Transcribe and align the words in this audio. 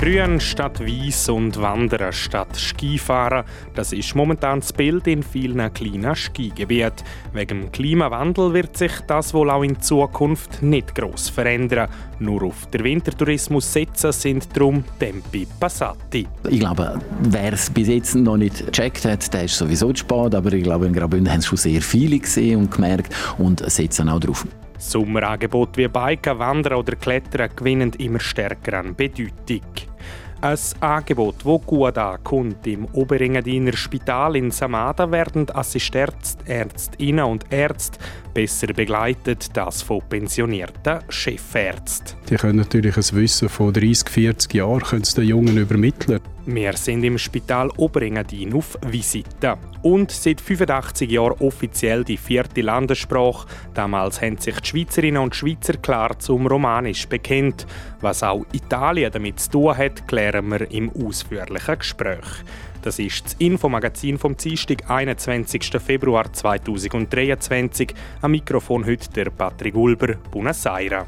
Grün 0.00 0.40
statt 0.40 0.80
Weiß 0.80 1.28
und 1.28 1.60
Wandern 1.60 2.10
statt 2.10 2.56
Skifahren. 2.56 3.44
Das 3.74 3.92
ist 3.92 4.16
momentan 4.16 4.60
das 4.60 4.72
Bild 4.72 5.06
in 5.06 5.22
vielen 5.22 5.74
kleinen 5.74 6.16
Skigebieten. 6.16 7.04
Wegen 7.34 7.60
dem 7.60 7.70
Klimawandel 7.72 8.54
wird 8.54 8.78
sich 8.78 8.92
das 9.06 9.34
wohl 9.34 9.50
auch 9.50 9.62
in 9.62 9.78
Zukunft 9.78 10.62
nicht 10.62 10.94
gross 10.94 11.28
verändern. 11.28 11.90
Nur 12.18 12.44
auf 12.44 12.64
den 12.70 12.84
Wintertourismus 12.84 13.70
setzen 13.70 14.12
sind 14.12 14.48
darum 14.56 14.84
Tempi 14.98 15.46
Passati. 15.60 16.26
Ich 16.48 16.60
glaube, 16.60 16.98
wer 17.24 17.52
es 17.52 17.68
bis 17.68 17.88
jetzt 17.88 18.14
noch 18.14 18.38
nicht 18.38 18.64
gecheckt 18.64 19.04
hat, 19.04 19.34
der 19.34 19.44
ist 19.44 19.58
sowieso 19.58 19.92
zu 19.92 20.00
spät. 20.00 20.34
Aber 20.34 20.50
ich 20.54 20.64
glaube, 20.64 20.86
in 20.86 20.94
Graubünden 20.94 21.30
haben 21.30 21.40
es 21.40 21.46
schon 21.46 21.58
sehr 21.58 21.82
viele 21.82 22.18
gesehen 22.18 22.58
und 22.58 22.70
gemerkt 22.70 23.14
und 23.36 23.70
setzen 23.70 24.08
auch 24.08 24.20
drauf. 24.20 24.46
Sommerangebote 24.80 25.76
wie 25.76 25.88
Biken, 25.88 26.38
Wandern 26.38 26.78
oder 26.78 26.96
Klettern 26.96 27.50
gewinnen 27.54 27.92
immer 27.98 28.20
stärker 28.20 28.78
an 28.78 28.94
Bedeutung. 28.94 29.60
Ein 30.42 30.58
Angebot, 30.80 31.34
das 31.44 31.66
gut 31.66 31.98
ankommt. 31.98 32.66
Im 32.66 32.86
Oberengadiner 32.86 33.76
Spital 33.76 34.36
in 34.36 34.50
Samada 34.50 35.10
werden 35.12 35.50
Assistenzärzte, 35.50 36.50
Ärztinnen 36.50 37.26
und 37.26 37.44
Ärzte 37.52 37.98
besser 38.32 38.68
begleitet, 38.68 39.54
das 39.54 39.82
von 39.82 40.00
pensionierten 40.08 41.00
Chefärzten. 41.10 42.16
Die 42.30 42.36
können 42.36 42.56
natürlich 42.56 42.96
ein 42.96 43.16
Wissen 43.16 43.50
von 43.50 43.74
30, 43.74 44.08
40 44.08 44.54
Jahren 44.54 45.02
den 45.02 45.24
Jungen 45.24 45.58
übermitteln. 45.58 46.20
Wir 46.52 46.76
sind 46.76 47.04
im 47.04 47.16
Spital 47.16 47.70
Oberengadin 47.76 48.54
auf 48.54 48.76
Visite. 48.84 49.56
Und 49.82 50.10
seit 50.10 50.40
85 50.40 51.08
Jahren 51.08 51.38
offiziell 51.38 52.02
die 52.02 52.16
vierte 52.16 52.62
Landessprache. 52.62 53.46
Damals 53.72 54.20
haben 54.20 54.36
sich 54.36 54.58
die 54.58 54.68
Schweizerinnen 54.68 55.22
und 55.22 55.36
Schweizer 55.36 55.74
klar 55.74 56.18
zum 56.18 56.48
Romanisch 56.48 57.06
bekennt. 57.06 57.68
Was 58.00 58.24
auch 58.24 58.44
Italien 58.52 59.12
damit 59.12 59.38
zu 59.38 59.50
tun 59.50 59.78
hat, 59.78 60.08
klären 60.08 60.48
wir 60.48 60.68
im 60.72 60.90
ausführlichen 60.90 61.78
Gespräch. 61.78 62.26
Das 62.82 62.98
ist 62.98 63.26
das 63.26 63.34
Infomagazin 63.34 64.18
vom 64.18 64.36
Dienstag, 64.36 64.90
21. 64.90 65.70
Februar 65.80 66.32
2023. 66.32 67.94
Am 68.22 68.32
Mikrofon 68.32 68.84
heute 68.86 69.08
der 69.10 69.30
Patrick 69.30 69.76
Ulber, 69.76 70.14
Buenos 70.32 70.66
Aires. 70.66 71.06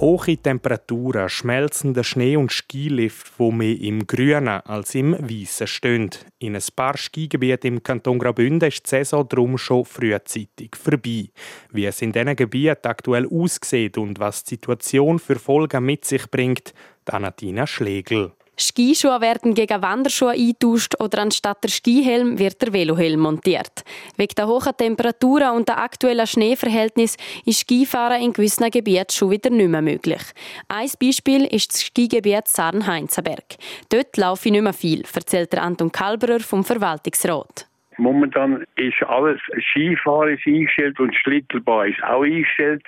Hohe 0.00 0.38
Temperaturen, 0.38 1.28
schmelzender 1.28 2.04
Schnee 2.04 2.34
und 2.34 2.50
Skilift, 2.50 3.38
wo 3.38 3.50
mehr 3.50 3.78
im 3.78 4.06
Grünen 4.06 4.48
als 4.48 4.94
im 4.94 5.12
Weißen 5.12 5.66
stehen. 5.66 6.08
In 6.38 6.56
ein 6.56 6.62
paar 6.74 6.96
Skigebieten 6.96 7.74
im 7.74 7.82
Kanton 7.82 8.18
Graubünden 8.18 8.66
ist 8.66 8.86
die 8.86 8.88
Saison 8.88 9.28
darum 9.28 9.58
schon 9.58 9.84
frühzeitig 9.84 10.74
vorbei. 10.74 11.28
Wie 11.70 11.84
es 11.84 12.00
in 12.00 12.12
diesen 12.12 12.34
Gebieten 12.34 12.88
aktuell 12.88 13.26
aussieht 13.26 13.98
und 13.98 14.18
was 14.18 14.42
die 14.44 14.54
Situation 14.54 15.18
für 15.18 15.38
Folgen 15.38 15.84
mit 15.84 16.06
sich 16.06 16.30
bringt, 16.30 16.72
Anatina 17.04 17.66
Schlegel. 17.66 18.32
Skischuhe 18.60 19.20
werden 19.20 19.54
gegen 19.54 19.82
Wanderschuhe 19.82 20.32
eingetauscht 20.32 20.94
oder 21.00 21.22
anstatt 21.22 21.62
der 21.64 21.70
Skihelm 21.70 22.38
wird 22.38 22.60
der 22.62 22.72
Velohelm 22.72 23.20
montiert. 23.20 23.84
Wegen 24.16 24.34
der 24.36 24.46
hohen 24.46 24.76
Temperaturen 24.76 25.56
und 25.56 25.68
der 25.68 25.78
aktuellen 25.78 26.26
Schneeverhältnis 26.26 27.16
ist 27.44 27.60
Skifahren 27.60 28.22
in 28.22 28.32
gewissen 28.32 28.70
Gebieten 28.70 29.10
schon 29.10 29.30
wieder 29.30 29.50
nicht 29.50 29.68
mehr 29.68 29.82
möglich. 29.82 30.22
Ein 30.68 30.90
Beispiel 31.00 31.46
ist 31.46 31.72
das 31.72 31.82
Skigebiet 31.82 32.48
Sarnheinzenberg. 32.48 33.56
Dort 33.90 34.16
laufe 34.16 34.48
ich 34.48 34.52
nicht 34.52 34.62
mehr 34.62 34.72
viel, 34.72 35.02
erzählt 35.14 35.56
Anton 35.56 35.90
Kalberer 35.90 36.40
vom 36.40 36.64
Verwaltungsrat. 36.64 37.66
Momentan 37.96 38.64
ist 38.76 39.02
alles 39.06 39.40
Skifahren 39.70 40.34
ist 40.34 40.46
eingestellt 40.46 40.98
und 41.00 41.14
Schlittelbahn 41.16 41.90
ist 41.90 42.02
auch 42.02 42.22
eingestellt. 42.22 42.82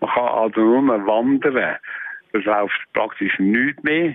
Man 0.00 0.10
kann 0.10 0.28
also 0.28 0.60
nur 0.60 0.82
mehr 0.82 1.06
wandern. 1.06 1.76
Es 2.38 2.44
läuft 2.44 2.78
praktisch 2.92 3.38
nichts 3.38 3.82
mehr. 3.82 4.14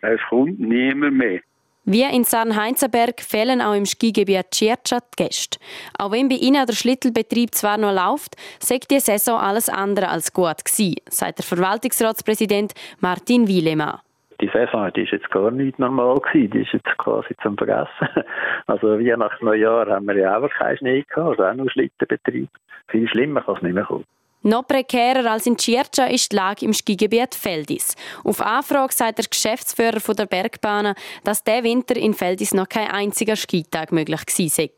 Es 0.00 0.20
kommt 0.28 0.60
niemand 0.60 1.16
mehr. 1.16 1.40
Wie 1.86 2.02
in 2.02 2.24
Sarnheinzenberg 2.24 3.20
fehlen 3.20 3.60
auch 3.60 3.74
im 3.74 3.84
Skigebiet 3.84 4.50
Tschirtscha 4.50 5.00
die 5.00 5.24
Gäste. 5.24 5.58
Auch 5.98 6.12
wenn 6.12 6.30
bei 6.30 6.36
ihnen 6.36 6.64
der 6.64 6.72
Schlittelbetrieb 6.72 7.54
zwar 7.54 7.76
noch 7.76 7.92
läuft, 7.92 8.36
sagt 8.58 8.90
die 8.90 9.00
Saison 9.00 9.38
alles 9.38 9.68
andere 9.68 10.08
als 10.08 10.32
gut 10.32 10.64
gewesen, 10.64 10.96
sagt 11.10 11.40
der 11.40 11.44
Verwaltungsratspräsident 11.44 12.72
Martin 13.00 13.46
Wielemann. 13.48 13.98
Die 14.40 14.48
Saison 14.48 14.90
die 14.96 15.02
ist 15.02 15.12
jetzt 15.12 15.30
gar 15.30 15.50
nicht 15.50 15.78
normal 15.78 16.20
gewesen. 16.20 16.50
Die 16.52 16.62
ist 16.62 16.72
jetzt 16.72 16.96
quasi 16.96 17.34
zum 17.42 17.56
Vergessen. 17.56 18.08
Also 18.66 18.98
wie 18.98 19.14
nach 19.14 19.38
Neujahr 19.42 19.86
haben 19.86 20.06
wir 20.06 20.16
ja 20.16 20.36
einfach 20.36 20.56
keinen 20.56 20.78
Schnee 20.78 21.04
gehabt, 21.06 21.38
also 21.38 21.44
auch 21.44 21.54
nur 21.54 21.70
Schlittenbetrieb. 21.70 22.48
Viel 22.88 23.08
schlimmer 23.08 23.42
kann 23.42 23.56
es 23.56 23.62
nicht 23.62 23.74
mehr 23.74 23.84
kommen. 23.84 24.06
Noch 24.46 24.66
prekärer 24.68 25.30
als 25.30 25.46
in 25.46 25.56
Tschirtscha 25.56 26.04
ist 26.04 26.30
die 26.30 26.36
Lage 26.36 26.66
im 26.66 26.74
Skigebiet 26.74 27.34
Feldis. 27.34 27.94
Auf 28.24 28.42
Anfrage 28.42 28.92
sagt 28.92 29.16
der 29.16 29.24
Geschäftsführer 29.24 30.00
der 30.14 30.26
Bergbahnen, 30.26 30.94
dass 31.24 31.42
der 31.42 31.64
Winter 31.64 31.96
in 31.96 32.12
Feldis 32.12 32.52
noch 32.52 32.68
kein 32.68 32.90
einziger 32.90 33.36
Skitag 33.36 33.90
möglich 33.90 34.26
gewesen 34.26 34.50
sei. 34.50 34.70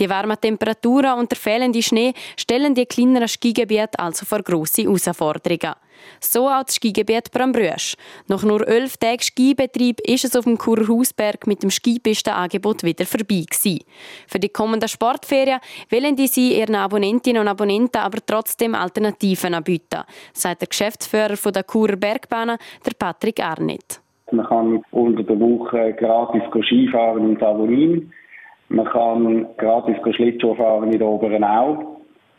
Die 0.00 0.10
warmen 0.10 0.40
Temperaturen 0.40 1.16
und 1.20 1.30
der 1.30 1.38
fehlende 1.38 1.80
Schnee 1.80 2.12
stellen 2.36 2.74
die 2.74 2.86
kleineren 2.86 3.28
Skigebiete 3.28 4.00
also 4.00 4.26
vor 4.26 4.42
grosse 4.42 4.82
Herausforderungen. 4.82 5.74
So 6.20 6.48
auch 6.48 6.64
das 6.64 6.76
Skigebiet 6.76 7.30
Brambrüsch. 7.30 7.96
Nach 8.28 8.42
nur 8.42 8.66
elf 8.66 8.96
Tagen 8.96 9.20
Skibetrieb 9.20 10.00
ist 10.00 10.24
es 10.24 10.36
auf 10.36 10.44
dem 10.44 10.58
Kurhausberg 10.58 11.46
mit 11.46 11.62
dem 11.62 11.70
Skipistenangebot 11.70 12.82
wieder 12.82 13.06
vorbei 13.06 13.44
gewesen. 13.48 13.80
Für 14.26 14.38
die 14.38 14.48
kommenden 14.48 14.88
Sportferien 14.88 15.60
wollen 15.90 16.16
die 16.16 16.28
sie 16.28 16.58
ihren 16.58 16.74
Abonnentinnen 16.74 17.42
und 17.42 17.48
Abonnenten 17.48 18.00
aber 18.00 18.18
trotzdem 18.24 18.74
Alternativen 19.04 19.54
anbieten, 19.54 20.02
sagt 20.32 20.62
der 20.62 20.68
Geschäftsführer 20.68 21.36
der 21.52 21.64
Churer 21.64 21.96
Bergbahnen, 21.96 22.56
der 22.84 22.92
Patrick 22.98 23.40
Arnett. 23.44 24.00
Man 24.30 24.46
kann 24.46 24.82
unter 24.90 25.22
der 25.22 25.38
Woche 25.38 25.92
gratis 25.92 26.42
Skifahren 26.50 27.30
in 27.30 27.38
Savonin. 27.38 28.12
Man 28.68 28.86
kann 28.86 29.46
gratis 29.58 29.96
Schlittschuh 30.14 30.54
fahren 30.54 30.92
in 30.92 30.98
der 30.98 31.06
Oberen 31.06 31.44
Au. 31.44 31.98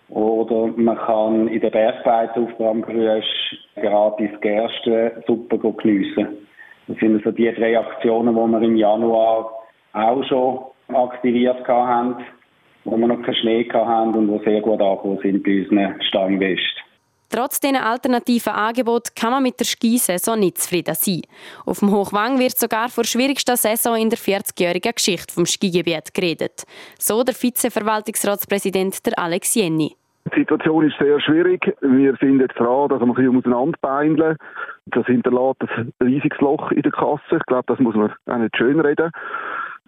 Oder 0.10 0.68
man 0.76 0.98
kann 0.98 1.48
in 1.48 1.62
der 1.62 1.70
Bergweite 1.70 2.40
auf 2.40 2.58
Bramgrüsch 2.58 3.56
gratis 3.76 4.30
Gerstensuppe 4.42 5.58
geniessen. 5.58 6.28
Das 6.88 6.98
sind 6.98 7.18
also 7.18 7.32
die 7.32 7.52
drei 7.54 7.80
Aktionen, 7.80 8.36
die 8.36 8.52
wir 8.52 8.62
im 8.62 8.76
Januar 8.76 9.52
auch 9.94 10.24
schon 10.26 10.60
aktiviert 10.94 11.68
haben, 11.68 12.18
wo 12.86 12.98
wir 12.98 13.08
noch 13.08 13.22
keinen 13.22 13.36
Schnee 13.36 13.68
hatten 13.72 14.16
und 14.16 14.28
die 14.28 14.46
sehr 14.46 14.62
gut 14.62 14.82
angekommen 14.82 15.20
sind 15.22 15.44
bei 15.44 15.62
unseren 15.62 16.02
Stammgästen. 16.04 16.86
Trotz 17.30 17.60
diesen 17.60 17.76
alternativen 17.76 18.54
Angeboten 18.54 19.10
kann 19.20 19.32
man 19.32 19.44
mit 19.44 19.60
der 19.60 19.66
Skisaison 19.66 20.40
nicht 20.40 20.60
zufrieden 20.60 20.96
sein. 20.96 21.22
Auf 21.66 21.80
dem 21.80 21.92
Hochwang 21.92 22.40
wird 22.40 22.58
sogar 22.58 22.88
vor 22.88 23.04
der 23.04 23.10
schwierigsten 23.10 23.56
Saison 23.58 23.98
in 23.98 24.10
der 24.10 24.20
40-jährigen 24.20 24.94
Geschichte 24.96 25.34
vom 25.34 25.46
Skigebiet 25.46 26.14
geredet. 26.14 26.64
So 27.00 27.24
der 27.24 27.34
Vizeverwaltungsratspräsident 27.34 29.02
Alex 29.18 29.56
Jenny. 29.56 29.96
Die 30.34 30.40
Situation 30.40 30.88
ist 30.88 30.98
sehr 31.00 31.20
schwierig. 31.20 31.76
Wir 31.82 32.16
sind 32.22 32.40
jetzt 32.40 32.58
dran, 32.58 32.90
dass 32.90 33.00
wir 33.00 33.06
ein 33.06 33.14
bisschen 33.14 33.38
auseinanderbeindeln. 33.38 34.38
Das 34.86 35.06
hinterlässt 35.06 35.62
ein 35.62 35.94
riesiges 36.02 36.40
Loch 36.40 36.72
in 36.72 36.84
der 36.84 36.92
Kasse. 36.92 37.38
Ich 37.38 37.46
glaube, 37.46 37.66
das 37.68 37.80
muss 37.80 37.96
man 37.96 38.14
auch 38.28 38.38
nicht 38.38 38.56
schön 38.56 38.80
reden. 38.80 39.12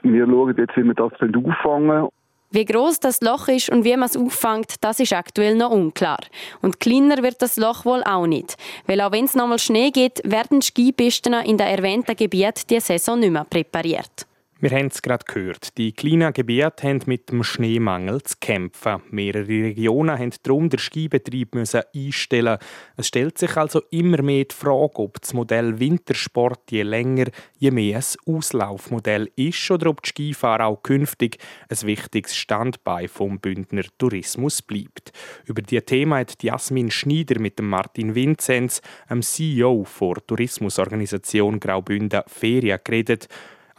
Wir 0.04 0.26
schauen 0.28 0.56
jetzt, 0.58 0.76
wie 0.76 0.84
wir 0.84 0.94
das 0.94 1.14
auffangen 1.14 2.08
wie 2.52 2.66
groß 2.66 3.00
das 3.00 3.22
Loch 3.22 3.48
ist 3.48 3.70
und 3.70 3.84
wie 3.84 3.96
man 3.96 4.10
es 4.10 4.18
auffängt, 4.18 4.76
das 4.82 5.00
ist 5.00 5.14
aktuell 5.14 5.56
noch 5.56 5.72
unklar. 5.72 6.20
Und 6.62 6.80
kleiner 6.80 7.22
wird 7.24 7.42
das 7.42 7.58
Loch 7.58 7.86
wohl 7.86 8.04
auch 8.04 8.28
nicht. 8.28 8.56
Weil 8.86 9.02
auch 9.02 9.12
wenn 9.12 9.26
es 9.26 9.36
nochmal 9.36 9.60
Schnee 9.60 9.92
geht, 9.92 10.22
werden 10.24 10.62
Skipisten 10.62 11.34
in 11.34 11.58
der 11.58 11.68
erwähnten 11.68 12.16
Gebiet 12.16 12.70
die 12.70 12.80
Saison 12.80 13.20
nicht 13.20 13.32
mehr 13.32 13.46
präpariert. 13.46 14.26
Wir 14.60 14.72
haben 14.72 14.88
es 14.88 15.04
gerade 15.04 15.24
gehört. 15.24 15.78
Die 15.78 15.92
kleinen 15.92 16.34
Gebiete 16.34 16.88
haben 16.88 17.02
mit 17.06 17.30
dem 17.30 17.44
Schneemangel 17.44 18.24
zu 18.24 18.38
kämpfen. 18.42 19.04
Mehrere 19.12 19.48
Regionen 19.48 20.18
haben 20.18 20.32
darum 20.42 20.68
den 20.68 20.80
Skibetrieb 20.80 21.56
einstellen. 21.56 22.58
Es 22.96 23.08
stellt 23.08 23.38
sich 23.38 23.56
also 23.56 23.84
immer 23.92 24.24
mehr 24.24 24.46
die 24.46 24.56
Frage, 24.56 24.98
ob 24.98 25.22
das 25.22 25.36
Modell 25.36 25.80
Wintersport 25.80 26.72
je 26.72 26.82
länger, 26.82 27.26
je 27.60 27.70
mehr 27.70 27.98
ein 28.00 28.36
Auslaufmodell 28.36 29.30
ist 29.36 29.70
oder 29.70 29.92
ob 29.92 30.02
die 30.02 30.10
Skifahrer 30.10 30.66
auch 30.66 30.82
künftig 30.82 31.38
ein 31.70 31.88
wichtiges 31.88 32.36
Standbein 32.36 33.10
vom 33.10 33.40
Bündner 33.40 33.84
Tourismus 34.00 34.64
bleibt. 34.64 35.12
Über 35.46 35.62
dieses 35.62 35.86
Thema 35.86 36.18
hat 36.18 36.42
Jasmin 36.42 36.90
Schneider 36.90 37.40
mit 37.40 37.60
dem 37.60 37.70
Martin 37.70 38.16
Vinzenz, 38.16 38.82
dem 39.08 39.22
CEO 39.22 39.86
der 40.02 40.26
Tourismusorganisation 40.26 41.60
Graubünden 41.60 42.24
Ferien, 42.26 42.80
geredet. 42.84 43.28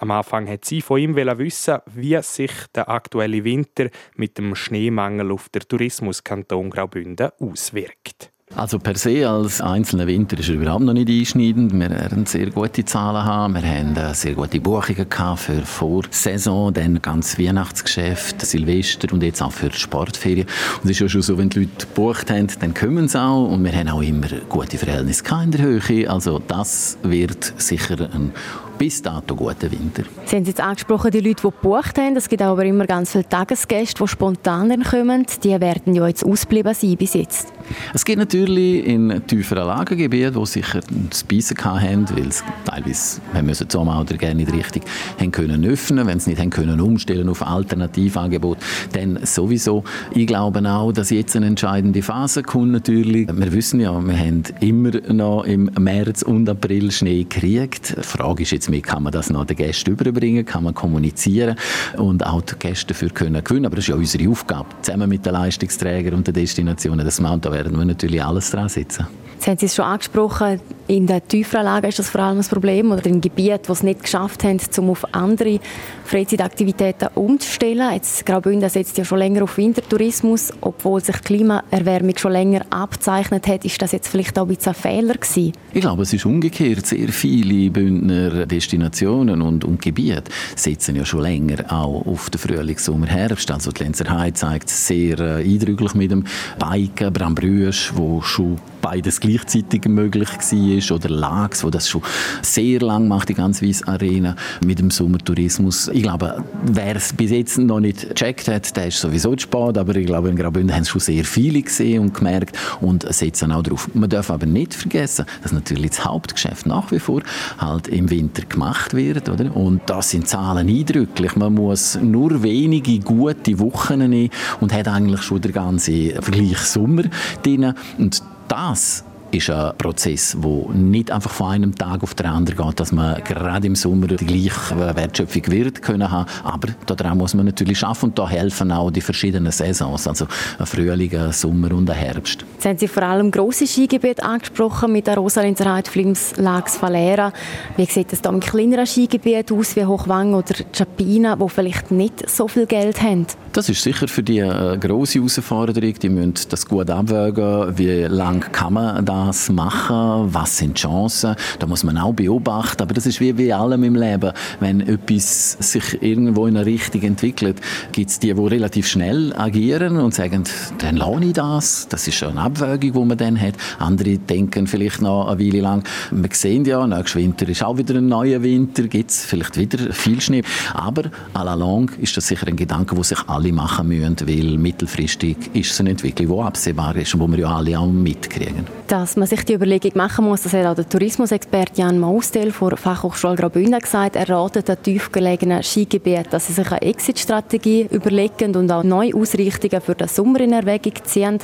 Am 0.00 0.12
Anfang 0.12 0.48
hat 0.48 0.64
sie 0.64 0.80
von 0.80 1.00
ihm 1.00 1.16
wissen, 1.16 1.78
wie 1.86 2.20
sich 2.22 2.52
der 2.74 2.88
aktuelle 2.88 3.42
Winter 3.42 3.88
mit 4.14 4.38
dem 4.38 4.54
Schneemangel 4.54 5.32
auf 5.32 5.48
der 5.48 5.62
Tourismuskanton 5.62 6.70
Graubünden 6.70 7.30
auswirkt. 7.40 8.30
Also 8.54 8.78
per 8.78 8.96
se 8.96 9.28
als 9.28 9.60
einzelner 9.60 10.06
Winter 10.06 10.38
ist 10.38 10.48
er 10.48 10.54
überhaupt 10.54 10.84
noch 10.84 10.94
nicht 10.94 11.08
einschneidend. 11.10 11.72
Wir 11.72 11.90
werden 11.90 12.24
sehr 12.24 12.50
gute 12.50 12.84
Zahlen 12.84 13.24
haben. 13.24 13.54
Wir 13.54 13.62
haben 13.62 13.94
äh, 13.96 14.14
sehr 14.14 14.34
gute 14.34 14.58
Buchungen 14.58 15.08
gehabt 15.08 15.40
für 15.40 15.60
Vorsaison, 15.66 16.72
dann 16.72 17.02
ganz 17.02 17.38
Weihnachtsgeschäft, 17.38 18.40
Silvester 18.40 19.12
und 19.12 19.22
jetzt 19.22 19.42
auch 19.42 19.52
für 19.52 19.70
Sportferien. 19.70 20.46
Und 20.76 20.84
es 20.84 20.92
ist 20.92 21.00
ja 21.00 21.08
schon 21.08 21.22
so, 21.22 21.36
wenn 21.36 21.50
die 21.50 21.60
Leute 21.60 21.86
gebucht 21.86 22.30
haben, 22.30 22.48
dann 22.60 22.72
kommen 22.72 23.06
sie 23.06 23.20
auch. 23.20 23.50
Und 23.50 23.64
wir 23.64 23.72
haben 23.72 23.88
auch 23.90 24.02
immer 24.02 24.28
gute 24.48 24.78
Verhältnisse 24.78 25.24
in 25.42 25.50
der 25.50 25.60
Höhe. 25.60 26.10
Also 26.10 26.38
das 26.38 26.96
wird 27.02 27.52
sicher 27.58 28.08
ein 28.12 28.32
bis 28.78 29.02
dato 29.02 29.34
guten 29.34 29.70
Winter. 29.72 30.04
Sie 30.24 30.36
haben 30.36 30.44
jetzt 30.44 30.60
angesprochen, 30.60 31.10
die 31.10 31.20
Leute, 31.20 31.42
die 31.42 31.50
gebucht 31.50 31.98
haben. 31.98 32.16
Es 32.16 32.28
gibt 32.28 32.42
aber 32.42 32.64
immer 32.64 32.86
ganz 32.86 33.12
viele 33.12 33.28
Tagesgäste, 33.28 34.04
die 34.04 34.08
spontan 34.08 34.82
kommen. 34.84 35.26
Die 35.42 35.60
werden 35.60 35.94
ja 35.94 36.06
jetzt 36.06 36.24
ausbleiben 36.24 36.74
sein 36.74 36.96
bis 36.96 37.14
jetzt. 37.14 37.52
Es 37.94 38.04
gibt 38.04 38.18
natürlich 38.18 38.86
in 38.86 39.22
tieferen 39.26 39.66
Lagengebieten, 39.66 40.34
wo 40.34 40.44
sicher 40.44 40.80
das 41.10 41.24
Beißen 41.24 41.56
haben, 41.64 42.08
weil 42.10 42.28
es 42.28 42.42
teilweise, 42.64 43.20
wir 43.32 43.42
müssen 43.42 43.68
Sommer 43.70 44.00
oder 44.00 44.16
gerne 44.16 44.44
die 44.44 44.52
Richtung 44.52 44.82
haben 45.18 45.32
können 45.32 45.64
öffnen, 45.64 46.06
wenn 46.06 46.20
sie 46.20 46.30
nicht 46.30 46.40
haben 46.40 46.50
können 46.50 46.80
umstellen 46.80 47.28
auf 47.28 47.46
Alternativangebote, 47.46 48.60
dann 48.92 49.18
sowieso. 49.24 49.84
Ich 50.14 50.26
glaube 50.26 50.58
auch, 50.68 50.92
dass 50.92 51.10
jetzt 51.10 51.36
eine 51.36 51.46
entscheidende 51.46 52.02
Phase 52.02 52.42
kommt 52.42 52.72
natürlich. 52.72 53.28
Wir 53.28 53.52
wissen 53.52 53.80
ja, 53.80 53.98
wir 54.00 54.18
haben 54.18 54.42
immer 54.60 54.90
noch 55.12 55.44
im 55.44 55.70
März 55.78 56.22
und 56.22 56.48
April 56.48 56.90
Schnee 56.90 57.24
gekriegt. 57.24 57.96
Die 57.96 58.02
Frage 58.02 58.42
ist 58.42 58.52
jetzt 58.52 58.68
mehr, 58.70 58.80
kann 58.80 59.02
man 59.02 59.12
das 59.12 59.30
noch 59.30 59.44
den 59.44 59.56
Gästen 59.56 59.92
überbringen, 59.92 60.44
kann 60.44 60.64
man 60.64 60.74
kommunizieren 60.74 61.56
und 61.96 62.24
auch 62.24 62.42
die 62.42 62.54
Gäste 62.58 62.88
dafür 62.88 63.10
können 63.10 63.42
gewinnen. 63.42 63.66
Aber 63.66 63.76
das 63.76 63.84
ist 63.84 63.88
ja 63.88 63.94
unsere 63.94 64.28
Aufgabe, 64.30 64.68
zusammen 64.82 65.08
mit 65.08 65.24
den 65.24 65.32
Leistungsträgern 65.32 66.14
und 66.14 66.26
den 66.26 66.34
Destinationen, 66.34 67.04
das 67.04 67.20
Mount 67.20 67.46
werden 67.58 67.76
wir 67.76 67.84
natürlich 67.84 68.22
alles 68.22 68.50
dran 68.52 68.68
setzen. 68.68 69.08
Jetzt 69.34 69.46
haben 69.46 69.58
Sie 69.58 69.66
es 69.66 69.74
schon 69.76 69.84
angesprochen, 69.84 70.60
in 70.88 71.06
den 71.06 71.20
tieferen 71.28 71.64
Lagen 71.64 71.86
ist 71.86 71.98
das 71.98 72.08
vor 72.08 72.22
allem 72.22 72.38
ein 72.38 72.44
Problem 72.44 72.90
oder 72.90 73.04
in 73.06 73.20
Gebieten, 73.20 73.64
die 73.66 73.72
es 73.72 73.82
nicht 73.82 74.02
geschafft 74.02 74.42
haben, 74.42 74.58
um 74.78 74.90
auf 74.90 75.14
andere 75.14 75.60
Freizeitaktivitäten 76.04 77.08
umzustellen. 77.14 77.92
Jetzt 77.92 78.24
Graubünden 78.24 78.68
setzt 78.70 78.96
ja 78.96 79.04
schon 79.04 79.18
länger 79.18 79.44
auf 79.44 79.58
Wintertourismus, 79.58 80.50
obwohl 80.62 81.04
sich 81.04 81.16
die 81.16 81.22
Klimaerwärmung 81.22 82.16
schon 82.16 82.32
länger 82.32 82.62
abzeichnet 82.70 83.46
hat. 83.46 83.66
Ist 83.66 83.80
das 83.80 83.92
jetzt 83.92 84.08
vielleicht 84.08 84.38
auch 84.38 84.48
ein 84.48 84.56
bisschen 84.56 84.72
ein 84.72 84.80
Fehler 84.80 85.14
gewesen? 85.14 85.52
Ich 85.74 85.80
glaube, 85.82 86.02
es 86.02 86.12
ist 86.12 86.24
umgekehrt. 86.24 86.86
Sehr 86.86 87.08
viele 87.10 87.70
Bündner 87.70 88.46
Destinationen 88.46 89.42
und, 89.42 89.64
und 89.64 89.82
Gebiete 89.82 90.32
setzen 90.56 90.96
ja 90.96 91.04
schon 91.04 91.20
länger 91.20 91.70
auch 91.70 92.06
auf 92.06 92.30
den 92.30 92.38
Frühling, 92.38 92.78
Sommer, 92.78 93.06
Herbst. 93.06 93.50
Also 93.50 93.70
die 93.70 93.84
Lenzer 93.84 94.08
Heide 94.10 94.34
zeigt 94.34 94.70
sehr 94.70 95.20
äh, 95.20 95.44
eindrücklich 95.44 95.94
mit 95.94 96.10
dem 96.10 96.24
Biken, 96.58 97.12
Brambrüsch, 97.48 97.92
wo 97.94 98.20
schon 98.22 98.58
beides 98.80 99.20
gleichzeitig 99.20 99.84
möglich 99.86 100.28
war, 100.28 100.96
oder 100.96 101.08
Lags, 101.08 101.64
wo 101.64 101.70
das 101.70 101.88
schon 101.88 102.02
sehr 102.42 102.80
lang 102.80 103.08
macht, 103.08 103.28
die 103.28 103.34
ganze 103.34 103.66
Weiss 103.66 103.82
Arena 103.86 104.36
mit 104.64 104.78
dem 104.78 104.90
Sommertourismus. 104.90 105.88
Ich 105.88 106.02
glaube, 106.02 106.44
wer 106.64 106.96
es 106.96 107.12
bis 107.12 107.30
jetzt 107.30 107.58
noch 107.58 107.80
nicht 107.80 108.08
gecheckt 108.08 108.48
hat, 108.48 108.76
der 108.76 108.88
ist 108.88 109.00
sowieso 109.00 109.34
zu 109.34 109.42
spät, 109.42 109.76
aber 109.76 109.96
ich 109.96 110.06
glaube, 110.06 110.30
in 110.30 110.36
Graubünden 110.36 110.74
haben 110.74 110.82
es 110.82 110.90
schon 110.90 111.00
sehr 111.00 111.24
viele 111.24 111.62
gesehen 111.62 112.02
und 112.02 112.14
gemerkt 112.14 112.56
und 112.80 113.12
setzen 113.12 113.52
auch 113.52 113.62
drauf. 113.62 113.88
Man 113.94 114.08
darf 114.08 114.30
aber 114.30 114.46
nicht 114.46 114.74
vergessen, 114.74 115.26
dass 115.42 115.52
natürlich 115.52 115.90
das 115.90 116.04
Hauptgeschäft 116.04 116.66
nach 116.66 116.90
wie 116.92 117.00
vor 117.00 117.22
halt 117.58 117.88
im 117.88 118.10
Winter 118.10 118.42
gemacht 118.44 118.94
wird, 118.94 119.28
oder? 119.28 119.54
Und 119.54 119.82
das 119.86 120.10
sind 120.10 120.28
Zahlen 120.28 120.68
eindrücklich. 120.68 121.34
Man 121.36 121.54
muss 121.54 121.98
nur 122.00 122.42
wenige 122.42 123.00
gute 123.00 123.58
Wochen 123.58 124.08
nehmen 124.08 124.30
und 124.60 124.72
hat 124.72 124.88
eigentlich 124.88 125.22
schon 125.22 125.40
den 125.40 125.52
ganzen 125.52 126.12
Vergleich 126.12 126.58
Sommer 126.58 127.02
drin. 127.42 127.74
Und 127.98 128.22
das 128.48 129.04
ist 129.30 129.50
ein 129.50 129.76
Prozess, 129.76 130.36
der 130.38 130.74
nicht 130.74 131.10
einfach 131.10 131.30
von 131.30 131.50
einem 131.50 131.74
Tag 131.74 132.02
auf 132.02 132.14
den 132.14 132.26
anderen 132.26 132.66
geht, 132.66 132.80
dass 132.80 132.92
man 132.92 133.22
gerade 133.24 133.66
im 133.66 133.74
Sommer 133.74 134.06
die 134.06 134.16
gleiche 134.16 134.96
Wertschöpfung 134.96 135.46
wird 135.48 135.82
können 135.82 136.10
haben. 136.10 136.28
Aber 136.44 136.68
daran 136.86 137.18
muss 137.18 137.34
man 137.34 137.46
natürlich 137.46 137.78
schaffen 137.78 138.10
und 138.10 138.18
da 138.18 138.28
helfen 138.28 138.72
auch 138.72 138.90
die 138.90 139.00
verschiedenen 139.00 139.52
Saisons, 139.52 140.06
also 140.06 140.26
ein 140.58 140.66
Frühling, 140.66 141.14
ein 141.16 141.32
Sommer 141.32 141.72
und 141.72 141.90
ein 141.90 141.96
Herbst. 141.96 142.44
Jetzt 142.54 142.66
haben 142.66 142.78
Sie 142.78 142.88
vor 142.88 143.02
allem 143.02 143.30
grosse 143.30 143.66
Skigebiete 143.66 144.22
angesprochen 144.22 144.92
mit 144.92 145.06
der 145.06 145.16
Rosalinzer 145.16 145.72
Heide, 145.72 145.90
Flims, 145.90 146.36
Lags, 146.36 146.80
Valera. 146.80 147.32
Wie 147.76 147.84
sieht 147.84 148.12
es 148.12 148.22
da 148.22 148.32
mit 148.32 148.44
kleineren 148.44 148.86
Skigebieten 148.86 149.58
aus, 149.58 149.76
wie 149.76 149.84
Hochwang 149.84 150.34
oder 150.34 150.54
Chapina, 150.72 151.38
wo 151.38 151.48
vielleicht 151.48 151.90
nicht 151.90 152.28
so 152.28 152.48
viel 152.48 152.66
Geld 152.66 153.02
haben? 153.02 153.26
Das 153.52 153.68
ist 153.68 153.82
sicher 153.82 154.08
für 154.08 154.22
die 154.22 154.42
eine 154.42 154.74
äh, 154.74 154.78
grosse 154.78 155.18
Herausforderung. 155.18 155.94
Die 155.94 156.08
müssen 156.08 156.34
das 156.48 156.66
gut 156.66 156.90
abwägen, 156.90 157.76
wie 157.76 158.02
lange 158.04 158.40
kann 158.40 158.74
man 158.74 159.04
da 159.04 159.17
das 159.26 159.48
machen? 159.48 160.32
Was 160.32 160.58
sind 160.58 160.78
die 160.78 160.82
Chancen? 160.82 161.34
Da 161.58 161.66
muss 161.66 161.84
man 161.84 161.98
auch 161.98 162.12
beobachten. 162.12 162.82
Aber 162.82 162.94
das 162.94 163.06
ist 163.06 163.20
wie 163.20 163.32
bei 163.32 163.54
allem 163.54 163.82
im 163.84 163.94
Leben. 163.94 164.32
Wenn 164.60 164.80
etwas 164.80 165.52
sich 165.60 166.02
irgendwo 166.02 166.46
in 166.46 166.56
eine 166.56 166.66
Richtung 166.66 167.02
entwickelt, 167.02 167.60
gibt 167.92 168.10
es 168.10 168.18
die, 168.18 168.32
die 168.32 168.40
relativ 168.40 168.86
schnell 168.86 169.34
agieren 169.36 169.96
und 169.96 170.14
sagen, 170.14 170.44
dann 170.78 170.96
lohne 170.96 171.26
ich 171.26 171.32
das. 171.32 171.88
Das 171.88 172.06
ist 172.06 172.22
eine 172.22 172.40
Abwägung, 172.40 172.92
die 172.92 173.08
man 173.08 173.18
dann 173.18 173.40
hat. 173.40 173.54
Andere 173.78 174.18
denken 174.18 174.66
vielleicht 174.66 175.02
noch 175.02 175.28
eine 175.28 175.40
Weile 175.40 175.60
lang. 175.60 175.84
Wir 176.10 176.30
sehen 176.32 176.64
ja, 176.64 176.86
nächstes 176.86 177.16
Winter 177.16 177.48
ist 177.48 177.62
auch 177.62 177.76
wieder 177.76 177.96
ein 177.96 178.08
neuer 178.08 178.42
Winter, 178.42 178.84
gibt 178.84 179.10
es 179.10 179.24
vielleicht 179.24 179.56
wieder 179.56 179.92
viel 179.92 180.20
Schnee. 180.20 180.42
Aber 180.74 181.04
à 181.34 181.44
la 181.44 181.54
longue 181.54 181.96
ist 182.00 182.16
das 182.16 182.28
sicher 182.28 182.46
ein 182.46 182.56
Gedanke, 182.56 182.94
den 182.94 183.04
sich 183.04 183.18
alle 183.26 183.52
machen 183.52 183.88
müssen, 183.88 184.16
weil 184.20 184.58
mittelfristig 184.58 185.36
ist 185.54 185.72
es 185.72 185.80
eine 185.80 185.90
Entwicklung, 185.90 186.36
die 186.36 186.42
absehbar 186.42 186.96
ist 186.96 187.14
und 187.14 187.20
die 187.20 187.36
wir 187.36 187.38
ja 187.40 187.56
alle 187.56 187.78
auch 187.78 187.86
mitkriegen. 187.86 188.66
Das 188.86 189.07
dass 189.08 189.16
man 189.16 189.26
sich 189.26 189.42
die 189.44 189.54
Überlegung 189.54 189.92
machen 189.94 190.26
muss, 190.26 190.42
das 190.42 190.52
hat 190.52 190.66
auch 190.66 190.74
der 190.74 190.86
Tourismusexperte 190.86 191.80
Jan 191.80 191.98
Maustel 191.98 192.52
von 192.52 192.76
Fachhochschule 192.76 193.36
Graubünden 193.36 193.80
gesagt. 193.80 194.16
Er 194.16 194.28
ratet 194.28 194.68
den 194.68 194.82
tiefgelegenen 194.82 195.62
Skigebieten, 195.62 196.26
dass 196.28 196.48
sie 196.48 196.52
sich 196.52 196.70
eine 196.70 196.82
Exit-Strategie 196.82 197.88
überlegen 197.90 198.54
und 198.54 198.70
auch 198.70 198.84
neue 198.84 199.14
Ausrichtungen 199.14 199.80
für 199.80 199.94
den 199.94 200.08
Sommer 200.08 200.40
in 200.40 200.52
Erwägung 200.52 200.92
ziehen. 201.04 201.38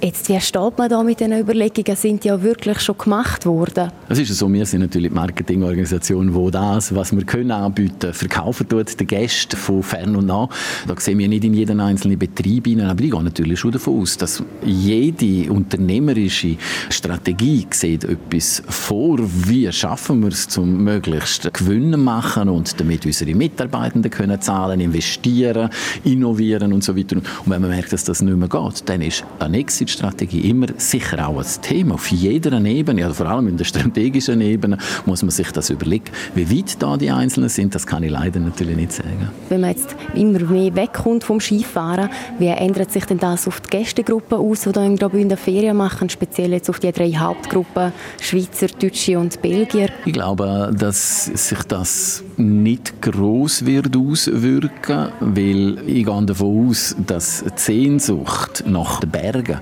Jetzt, 0.00 0.28
wie 0.28 0.40
steht 0.40 0.78
man 0.78 0.88
da 0.88 1.02
mit 1.02 1.18
diesen 1.18 1.36
Überlegungen? 1.36 1.96
Sind 1.96 2.22
die 2.22 2.28
ja 2.28 2.40
wirklich 2.40 2.78
schon 2.78 2.96
gemacht 2.96 3.44
worden? 3.46 3.90
Es 4.08 4.20
ist 4.20 4.32
so, 4.32 4.52
wir 4.52 4.64
sind 4.64 4.82
natürlich 4.82 5.08
die 5.08 5.14
Marketingorganisation, 5.14 6.32
die 6.32 6.50
das, 6.52 6.94
was 6.94 7.10
wir 7.10 7.24
können 7.24 7.50
anbieten, 7.50 8.12
verkaufen 8.12 8.68
tut, 8.68 8.98
den 8.98 9.06
Gästen 9.08 9.56
von 9.56 9.82
fern 9.82 10.14
und 10.14 10.26
nah. 10.26 10.48
Da 10.86 10.94
sehen 11.00 11.18
wir 11.18 11.26
nicht 11.26 11.42
in 11.42 11.52
jeden 11.52 11.80
einzelnen 11.80 12.16
Betrieb 12.16 12.68
hinein, 12.68 12.86
aber 12.86 13.02
ich 13.02 13.10
gehe 13.10 13.22
natürlich 13.24 13.58
schon 13.58 13.72
davon 13.72 14.02
aus, 14.02 14.16
dass 14.16 14.40
jede 14.64 15.50
unternehmerische 15.50 16.56
Strategie 16.90 17.66
sieht 17.70 18.04
etwas 18.04 18.62
vor, 18.68 19.18
wie 19.20 19.70
schaffen 19.72 20.22
wir 20.22 20.28
es, 20.28 20.46
zum 20.46 20.84
möglichst 20.84 21.52
Gewinne 21.52 21.96
machen 21.96 22.48
und 22.48 22.78
damit 22.78 23.04
unsere 23.04 23.34
Mitarbeitenden 23.34 24.12
können 24.12 24.40
zahlen, 24.40 24.78
investieren, 24.78 25.70
innovieren 26.04 26.72
und 26.72 26.84
so 26.84 26.96
weiter. 26.96 27.16
Und 27.16 27.24
wenn 27.46 27.62
man 27.62 27.70
merkt, 27.70 27.92
dass 27.92 28.04
das 28.04 28.22
nicht 28.22 28.36
mehr 28.36 28.48
geht, 28.48 28.88
dann 28.88 29.02
ist 29.02 29.24
ein 29.40 29.54
Exit 29.54 29.87
Exit-Strategie 29.88 30.50
immer 30.50 30.66
sicher 30.76 31.26
auch 31.26 31.38
ein 31.38 31.62
Thema. 31.62 31.94
Auf 31.94 32.10
jeder 32.10 32.52
Ebene, 32.64 33.04
also 33.04 33.14
vor 33.14 33.26
allem 33.26 33.48
in 33.48 33.56
der 33.56 33.64
strategischen 33.64 34.40
Ebene, 34.40 34.78
muss 35.06 35.22
man 35.22 35.30
sich 35.30 35.50
das 35.50 35.70
überlegen. 35.70 36.10
Wie 36.34 36.58
weit 36.58 36.80
da 36.82 36.96
die 36.96 37.10
Einzelnen 37.10 37.48
sind, 37.48 37.74
das 37.74 37.86
kann 37.86 38.02
ich 38.02 38.10
leider 38.10 38.38
natürlich 38.40 38.76
nicht 38.76 38.92
sagen. 38.92 39.30
Wenn 39.48 39.62
man 39.62 39.70
jetzt 39.70 39.96
immer 40.14 40.40
mehr 40.40 40.74
wegkommt 40.74 41.24
vom 41.24 41.40
Skifahren, 41.40 42.10
wie 42.38 42.48
ändert 42.48 42.92
sich 42.92 43.04
denn 43.06 43.18
das 43.18 43.48
auf 43.48 43.60
die 43.60 43.70
Gästegruppen 43.70 44.38
aus, 44.38 44.62
die 44.62 44.72
hier 44.72 44.82
in 44.84 44.96
Graubünden 44.96 45.38
Ferien 45.38 45.76
machen, 45.76 46.10
speziell 46.10 46.52
jetzt 46.52 46.68
auf 46.68 46.80
die 46.80 46.92
drei 46.92 47.12
Hauptgruppen, 47.12 47.92
Schweizer, 48.20 48.66
Deutsche 48.66 49.18
und 49.18 49.40
Belgier? 49.40 49.88
Ich 50.04 50.12
glaube, 50.12 50.70
dass 50.76 51.26
sich 51.26 51.62
das 51.64 52.22
nicht 52.38 53.02
groß 53.02 53.66
wird 53.66 53.96
auswirken, 53.96 55.08
weil 55.20 55.78
ich 55.86 56.04
gehe 56.04 56.24
davon 56.24 56.68
aus, 56.68 56.96
dass 57.06 57.44
die 57.44 57.50
Sehnsucht 57.56 58.64
nach 58.66 59.00
den 59.00 59.10
Bergen 59.10 59.58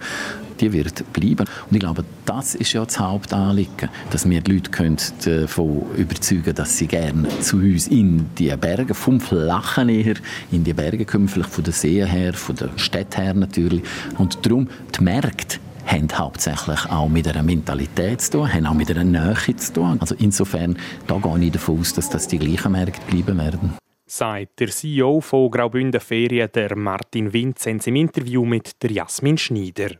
die 0.61 0.73
wird 0.73 1.13
bleiben. 1.13 1.47
Und 1.69 1.75
ich 1.75 1.81
glaube, 1.81 2.05
das 2.25 2.55
ist 2.55 2.73
ja 2.73 2.85
das 2.85 2.99
Hauptanliegen, 2.99 3.89
dass 4.11 4.29
wir 4.29 4.41
die 4.41 4.53
Leute 4.53 4.71
können 4.71 4.97
davon 5.25 5.83
überzeugen 5.97 6.55
dass 6.55 6.79
sie 6.79 6.87
gerne 6.87 7.29
zu 7.41 7.57
uns 7.57 7.89
in 7.89 8.27
die 8.39 8.55
Berge, 8.57 8.95
vom 8.95 9.21
Flachen 9.21 9.89
her, 9.89 10.15
in 10.51 10.65
die 10.65 10.73
Berge 10.73 11.05
kommen, 11.05 11.29
vielleicht 11.29 11.51
von 11.51 11.65
der 11.65 11.73
See 11.73 12.05
her, 12.05 12.33
von 12.35 12.57
der 12.57 12.71
Stadt 12.77 13.17
her 13.17 13.35
natürlich. 13.35 13.83
Und 14.19 14.45
darum, 14.45 14.69
die 14.99 15.05
Märkte 15.05 15.59
haben 15.87 16.09
hauptsächlich 16.13 16.91
auch 16.91 17.09
mit 17.09 17.29
einer 17.29 17.43
Mentalität 17.43 18.21
zu 18.21 18.33
tun, 18.33 18.53
haben 18.53 18.67
auch 18.67 18.75
mit 18.75 18.91
einer 18.91 19.05
Nähe 19.05 19.57
zu 19.57 19.73
tun. 19.73 19.99
Also 20.01 20.15
insofern, 20.19 20.77
da 21.07 21.19
gehe 21.19 21.39
ich 21.39 21.53
davon 21.53 21.81
aus, 21.81 21.95
dass 21.95 22.11
das 22.11 22.29
die 22.29 22.39
gleichen 22.39 22.73
Märkte 22.73 23.01
bleiben 23.11 23.39
werden 23.39 23.75
sagt 24.07 24.61
der 24.61 24.69
CEO 24.69 25.21
von 25.21 25.51
Graubünden 25.51 26.01
Ferien, 26.01 26.49
der 26.55 26.77
Martin 26.77 27.33
Vinzenz, 27.33 27.89
im 27.89 27.97
Interview 27.97 28.45
mit 28.45 28.81
der 28.83 28.93
Jasmin 28.93 29.37
Schneider. 29.37 29.97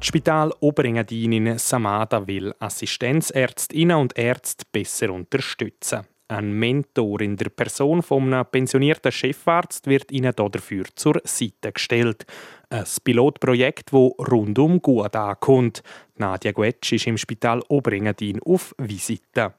Spital 0.00 0.52
Oberengadin 0.60 1.32
in 1.32 1.58
Samada 1.58 2.26
will 2.26 2.54
Assistenzärztinnen 2.60 3.96
und 3.96 4.16
Ärzte 4.16 4.64
besser 4.70 5.10
unterstützen. 5.10 6.06
Ein 6.30 6.52
Mentor 6.52 7.22
in 7.22 7.36
der 7.38 7.48
Person 7.48 8.02
von 8.02 8.34
einem 8.34 8.44
pensionierten 8.44 9.10
Chefarzt 9.10 9.86
wird 9.86 10.12
ihnen 10.12 10.34
dafür 10.36 10.84
zur 10.94 11.22
Seite 11.24 11.72
gestellt. 11.72 12.26
Ein 12.68 12.84
Pilotprojekt, 13.02 13.94
das 13.94 14.10
rundum 14.30 14.82
gut 14.82 15.16
ankommt. 15.16 15.82
Nadia 16.16 16.52
Guetsch 16.52 16.92
ist 16.92 17.06
im 17.06 17.16
Spital 17.16 17.62
Oberengadin 17.68 18.42
auf 18.42 18.74
Visite. 18.76 19.54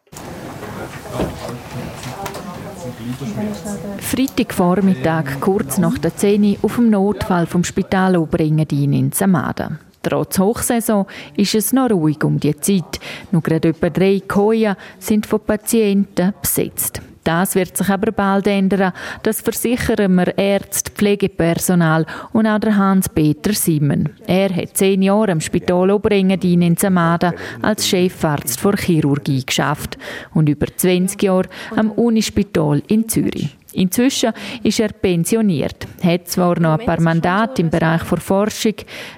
Freitagvormittag, 4.00 5.40
kurz 5.40 5.80
nach 5.80 5.98
der 5.98 6.16
10 6.16 6.60
auf 6.62 6.76
dem 6.76 6.92
Notfall 6.92 7.48
vom 7.48 7.64
Spital 7.64 8.16
Oberengadin 8.16 8.94
in 8.94 9.12
Samada. 9.12 9.80
Trotz 10.02 10.40
Hochsaison 10.40 11.06
ist 11.36 11.56
es 11.56 11.74
noch 11.74 11.90
ruhig 11.90 12.24
um 12.24 12.40
die 12.40 12.56
Zeit. 12.60 13.00
Nur 13.32 13.42
gerade 13.42 13.70
etwa 13.70 13.90
drei 13.90 14.22
Kojen 14.26 14.76
sind 14.98 15.26
von 15.26 15.42
Patienten 15.42 16.34
besetzt. 16.42 17.02
Das 17.24 17.54
wird 17.54 17.78
sich 17.78 17.90
aber 17.90 18.12
bald 18.12 18.48
ändern. 18.48 18.94
Das 19.22 19.42
versichern 19.42 20.16
wir 20.16 20.36
Ärzte, 20.38 20.92
Pflegepersonal 20.92 22.06
und 22.32 22.48
auch 22.48 22.60
der 22.60 22.76
Hans-Peter 22.76 23.54
Simmen. 23.54 24.10
Er 24.26 24.50
hat 24.56 24.78
zehn 24.78 25.02
Jahre 25.04 25.32
im 25.32 25.42
Spital 25.42 25.92
Oberengadin 25.92 26.62
in 26.62 26.78
Zamada 26.78 27.34
als 27.62 27.88
Chefarzt 27.88 28.60
für 28.60 28.76
Chirurgie 28.76 29.46
geschafft 29.46 29.98
und 30.34 30.50
über 30.50 30.66
20 30.76 31.22
Jahre 31.22 31.50
am 31.76 31.92
Unispital 31.92 32.82
in 32.88 33.08
Zürich. 33.08 33.59
Inzwischen 33.74 34.34
ist 34.64 34.80
er 34.80 34.90
pensioniert, 34.90 35.88
hat 36.04 36.28
zwar 36.28 36.60
noch 36.60 36.80
ein 36.80 36.86
paar 36.86 37.00
Mandate 37.00 37.62
im 37.62 37.70
Bereich 37.70 38.04
der 38.04 38.18
Forschung. 38.18 38.74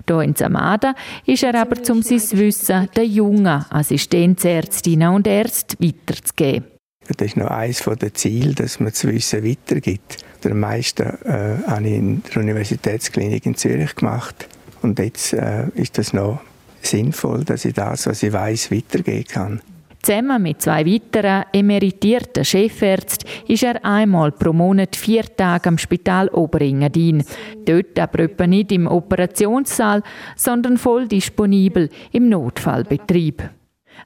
Hier 0.07 0.21
in 0.21 0.35
Zamada 0.35 0.93
ist 1.25 1.43
er 1.43 1.55
aber, 1.55 1.77
um 1.89 2.01
sein 2.01 2.21
Wissen 2.39 2.89
den 2.95 3.11
jungen 3.11 3.65
Assistenzärztinnen 3.69 5.09
und 5.09 5.27
Ärzten 5.27 5.77
weiterzugeben. 5.83 6.65
Das 7.07 7.27
ist 7.27 7.37
noch 7.37 7.47
eines 7.47 7.83
der 7.83 8.13
Ziele, 8.13 8.53
dass 8.53 8.79
man 8.79 8.89
das 8.89 9.05
Wissen 9.05 9.43
weitergibt. 9.45 10.17
Am 10.45 10.59
meisten 10.59 11.03
äh, 11.03 11.57
habe 11.67 11.87
ich 11.87 11.93
in 11.93 12.23
der 12.23 12.41
Universitätsklinik 12.41 13.45
in 13.45 13.55
Zürich 13.55 13.95
gemacht. 13.95 14.47
Und 14.81 14.97
jetzt 14.99 15.33
äh, 15.33 15.67
ist 15.75 15.97
das 15.97 16.13
noch 16.13 16.41
sinnvoll, 16.81 17.43
dass 17.43 17.65
ich 17.65 17.73
das, 17.73 18.07
was 18.07 18.23
ich 18.23 18.33
weiß, 18.33 18.71
weitergeben 18.71 19.25
kann. 19.25 19.61
Zusammen 20.03 20.41
mit 20.41 20.61
zwei 20.61 20.83
weiteren 20.85 21.45
emeritierten 21.53 22.43
Chefärzten 22.43 23.29
ist 23.47 23.63
er 23.63 23.85
einmal 23.85 24.31
pro 24.31 24.51
Monat 24.51 24.95
vier 24.95 25.23
Tage 25.23 25.69
am 25.69 25.77
Spital 25.77 26.27
Oberengadin. 26.29 27.23
Dort 27.65 27.99
aber 27.99 28.19
etwa 28.23 28.47
nicht 28.47 28.71
im 28.71 28.87
Operationssaal, 28.87 30.01
sondern 30.35 30.77
voll 30.77 31.07
disponibel 31.07 31.89
im 32.11 32.29
Notfallbetrieb. 32.29 33.43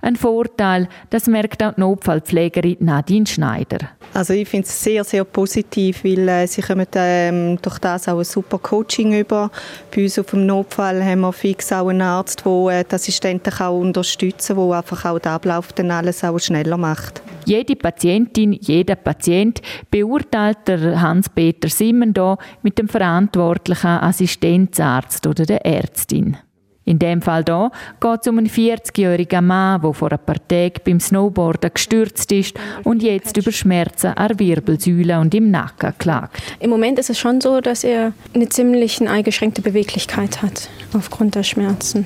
Ein 0.01 0.15
Vorteil, 0.15 0.87
das 1.09 1.27
merkt 1.27 1.63
auch 1.63 1.73
die 1.73 1.81
Notfallpflegerin 1.81 2.77
Nadine 2.79 3.25
Schneider. 3.25 3.79
Also 4.13 4.33
ich 4.33 4.47
finde 4.47 4.67
es 4.67 4.83
sehr, 4.83 5.03
sehr 5.03 5.23
positiv, 5.23 6.03
weil 6.03 6.27
äh, 6.29 6.47
sie 6.47 6.61
kommen 6.61 6.85
ähm, 6.95 7.57
durch 7.61 7.79
das 7.79 8.07
auch 8.07 8.19
ein 8.19 8.23
super 8.23 8.59
Coaching 8.59 9.19
über. 9.19 9.49
Bei 9.93 10.03
uns 10.03 10.19
auf 10.19 10.27
dem 10.27 10.45
Notfall 10.45 11.03
haben 11.03 11.21
wir 11.21 11.33
fix 11.33 11.71
auch 11.73 11.89
einen 11.89 12.01
Arzt, 12.01 12.43
der 12.45 12.79
äh, 12.79 12.83
die 12.83 12.95
Assistenten 12.95 13.53
auch 13.53 13.79
unterstützen 13.79 14.55
kann, 14.55 14.69
der 14.69 14.77
einfach 14.77 15.05
auch 15.05 15.19
den 15.19 15.31
Ablauf 15.31 15.73
dann 15.73 15.91
alles 15.91 16.23
auch 16.23 16.39
schneller 16.39 16.77
macht. 16.77 17.21
Jede 17.45 17.75
Patientin, 17.75 18.53
jeder 18.53 18.95
Patient 18.95 19.61
beurteilt 19.91 20.59
der 20.67 21.01
Hans-Peter 21.01 21.69
Simmen 21.69 22.13
da 22.13 22.37
mit 22.63 22.79
dem 22.79 22.87
verantwortlichen 22.87 23.87
Assistenzarzt 23.87 25.27
oder 25.27 25.45
der 25.45 25.65
Ärztin. 25.65 26.37
In 26.85 26.99
dem 26.99 27.21
Fall 27.21 27.43
hier 27.45 27.71
geht 27.99 28.19
es 28.21 28.27
um 28.27 28.37
einen 28.37 28.47
40-jährigen 28.47 29.45
Mann, 29.45 29.81
der 29.81 29.93
vor 29.93 30.11
ein 30.11 30.19
paar 30.19 30.47
Tagen 30.47 30.81
beim 30.85 30.99
Snowboarden 30.99 31.71
gestürzt 31.73 32.31
ist 32.31 32.55
und 32.83 33.01
jetzt 33.01 33.35
über 33.37 33.51
Schmerzen 33.51 34.13
an 34.13 34.37
Wirbelsäule 34.39 35.19
und 35.19 35.33
im 35.33 35.49
Nacken 35.49 35.93
klagt. 35.97 36.41
Im 36.59 36.69
Moment 36.69 36.99
ist 36.99 37.09
es 37.09 37.17
schon 37.17 37.41
so, 37.41 37.59
dass 37.59 37.83
er 37.83 38.13
eine 38.35 38.49
ziemlich 38.49 39.01
eingeschränkte 39.01 39.63
Beweglichkeit 39.63 40.43
hat 40.43 40.69
aufgrund 40.93 41.33
der 41.33 41.43
Schmerzen. 41.43 42.05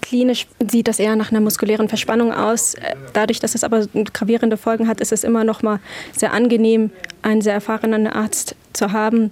Klinisch 0.00 0.46
sieht 0.68 0.88
das 0.88 0.98
eher 0.98 1.16
nach 1.16 1.30
einer 1.30 1.40
muskulären 1.40 1.88
Verspannung 1.88 2.32
aus. 2.32 2.76
Dadurch, 3.12 3.40
dass 3.40 3.54
es 3.54 3.64
aber 3.64 3.86
gravierende 4.12 4.56
Folgen 4.56 4.88
hat, 4.88 5.00
ist 5.00 5.12
es 5.12 5.24
immer 5.24 5.44
noch 5.44 5.62
mal 5.62 5.80
sehr 6.12 6.32
angenehm, 6.32 6.90
einen 7.22 7.40
sehr 7.40 7.54
erfahrenen 7.54 8.06
Arzt 8.06 8.56
zu 8.78 8.92
haben, 8.92 9.30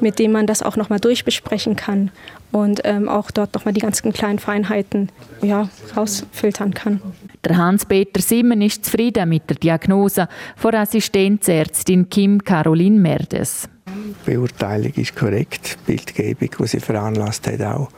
mit 0.00 0.18
dem 0.18 0.32
man 0.32 0.46
das 0.46 0.62
auch 0.62 0.76
noch 0.76 0.90
mal 0.90 0.98
durchbesprechen 0.98 1.76
kann 1.76 2.10
und 2.52 2.80
ähm, 2.84 3.08
auch 3.08 3.30
dort 3.30 3.54
nochmal 3.54 3.74
die 3.74 3.80
ganzen 3.80 4.12
kleinen 4.12 4.38
Feinheiten 4.38 5.10
ja, 5.42 5.68
rausfiltern 5.96 6.74
kann. 6.74 7.00
Der 7.44 7.56
Hans-Peter 7.56 8.20
Simmen 8.20 8.62
ist 8.62 8.84
zufrieden 8.84 9.28
mit 9.28 9.48
der 9.48 9.56
Diagnose 9.56 10.28
von 10.56 10.74
Assistenzärztin 10.74 12.08
Kim 12.08 12.42
Caroline 12.42 12.98
Merdes. 12.98 13.68
Die 13.86 14.30
Beurteilung 14.30 14.92
ist 14.94 15.16
korrekt, 15.16 15.78
die 15.86 15.92
Bildgebung, 15.92 16.50
die 16.58 16.66
sie 16.66 16.80
veranlasst 16.80 17.46
hat, 17.46 17.62
auch. 17.62 17.88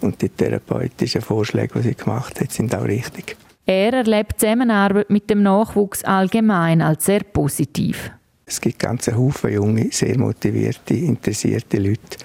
Und 0.00 0.22
die 0.22 0.28
therapeutischen 0.28 1.20
Vorschläge, 1.20 1.80
die 1.80 1.88
sie 1.88 1.94
gemacht 1.94 2.40
hat, 2.40 2.52
sind 2.52 2.74
auch 2.74 2.84
richtig. 2.84 3.36
Er 3.66 3.92
erlebt 3.92 4.34
die 4.36 4.46
Zusammenarbeit 4.46 5.10
mit 5.10 5.28
dem 5.28 5.42
Nachwuchs 5.42 6.02
allgemein 6.04 6.80
als 6.80 7.04
sehr 7.04 7.20
positiv. 7.20 8.10
Es 8.48 8.62
gibt 8.62 8.78
ganze 8.78 9.14
Haufen 9.14 9.52
junge, 9.52 9.88
sehr 9.90 10.18
motivierte, 10.18 10.94
interessierte 10.94 11.76
Leute, 11.76 12.16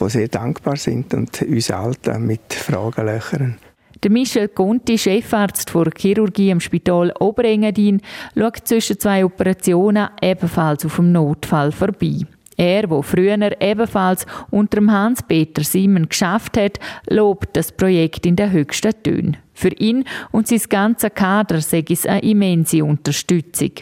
die 0.00 0.10
sehr 0.10 0.26
dankbar 0.26 0.76
sind 0.76 1.14
und 1.14 1.40
uns 1.40 1.70
Alten 1.70 2.26
mit 2.26 2.52
Fragen 2.52 3.06
löchern. 3.06 3.56
Der 4.02 4.10
Michel 4.10 4.48
Conti, 4.48 4.98
Chefarzt 4.98 5.70
für 5.70 5.88
Chirurgie 5.96 6.50
im 6.50 6.58
Spital 6.58 7.12
Oberengadin, 7.20 8.02
schaut 8.36 8.66
zwischen 8.66 8.98
zwei 8.98 9.24
Operationen 9.24 10.08
ebenfalls 10.20 10.84
auf 10.84 10.96
dem 10.96 11.12
Notfall 11.12 11.70
vorbei. 11.70 12.26
Er, 12.56 12.88
der 12.88 13.02
früher 13.02 13.62
ebenfalls 13.62 14.26
unter 14.50 14.78
dem 14.78 14.90
Hans-Peter 14.90 15.62
Simon 15.62 16.08
geschafft 16.08 16.56
hat, 16.56 16.80
lobt 17.08 17.56
das 17.56 17.70
Projekt 17.70 18.26
in 18.26 18.34
den 18.34 18.50
höchsten 18.50 18.92
Tönen. 19.02 19.36
Für 19.54 19.72
ihn 19.72 20.04
und 20.32 20.48
sein 20.48 20.60
ganzes 20.68 21.14
Kader 21.14 21.60
sei 21.60 21.84
es 21.88 22.04
eine 22.04 22.22
immense 22.22 22.84
Unterstützung. 22.84 23.72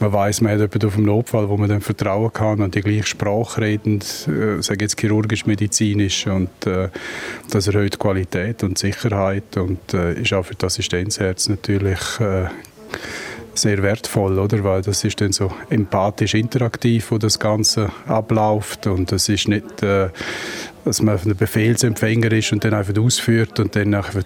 Man 0.00 0.12
weiß, 0.12 0.40
man 0.40 0.52
hat 0.52 0.60
jemanden 0.60 0.86
auf 0.86 0.94
dem 0.94 1.04
Notfall, 1.04 1.48
wo 1.48 1.56
man 1.56 1.68
dann 1.68 1.80
vertrauen 1.80 2.32
kann 2.32 2.60
und 2.60 2.74
die 2.74 2.80
gleiche 2.80 3.06
Sprache 3.06 3.60
reden, 3.60 4.00
äh, 4.00 4.62
sage 4.62 4.84
jetzt 4.84 5.00
chirurgisch, 5.00 5.46
medizinisch 5.46 6.26
und 6.26 6.66
äh, 6.66 6.88
das 7.50 7.66
erhöht 7.66 7.98
Qualität 7.98 8.62
und 8.62 8.78
Sicherheit 8.78 9.56
und 9.56 9.94
äh, 9.94 10.20
ist 10.20 10.32
auch 10.32 10.44
für 10.44 10.54
das 10.54 10.74
Assistenzherz 10.74 11.48
natürlich 11.48 12.20
äh, 12.20 12.46
sehr 13.54 13.82
wertvoll, 13.82 14.38
oder? 14.38 14.62
Weil 14.64 14.82
das 14.82 15.04
ist 15.04 15.20
dann 15.20 15.32
so 15.32 15.52
empathisch 15.68 16.34
interaktiv, 16.34 17.10
wo 17.10 17.18
das 17.18 17.38
Ganze 17.38 17.90
abläuft 18.06 18.86
und 18.86 19.12
es 19.12 19.28
ist 19.28 19.48
nicht, 19.48 19.82
äh, 19.82 20.10
dass 20.88 21.02
man 21.02 21.18
ein 21.18 21.36
Befehlsempfänger 21.36 22.32
ist 22.32 22.52
und 22.52 22.64
dann 22.64 22.74
einfach 22.74 22.96
ausführt 22.98 23.60
und 23.60 23.76
dann 23.76 23.94
einfach 23.94 24.22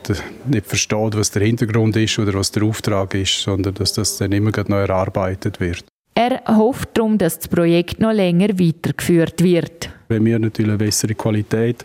nicht 0.46 0.66
versteht, 0.66 1.16
was 1.16 1.30
der 1.32 1.42
Hintergrund 1.42 1.96
ist 1.96 2.18
oder 2.18 2.34
was 2.34 2.52
der 2.52 2.62
Auftrag 2.62 3.14
ist, 3.14 3.40
sondern 3.40 3.74
dass 3.74 3.92
das 3.94 4.16
dann 4.18 4.32
immer 4.32 4.50
noch 4.50 4.76
erarbeitet 4.76 5.58
wird. 5.58 5.84
Er 6.14 6.42
hofft 6.46 6.90
darum, 6.94 7.18
dass 7.18 7.38
das 7.38 7.48
Projekt 7.48 7.98
noch 7.98 8.12
länger 8.12 8.50
weitergeführt 8.50 9.42
wird. 9.42 9.90
Wenn 10.12 10.26
wir 10.26 10.38
natürlich 10.38 10.70
eine 10.70 10.78
bessere 10.78 11.14
Qualität 11.14 11.84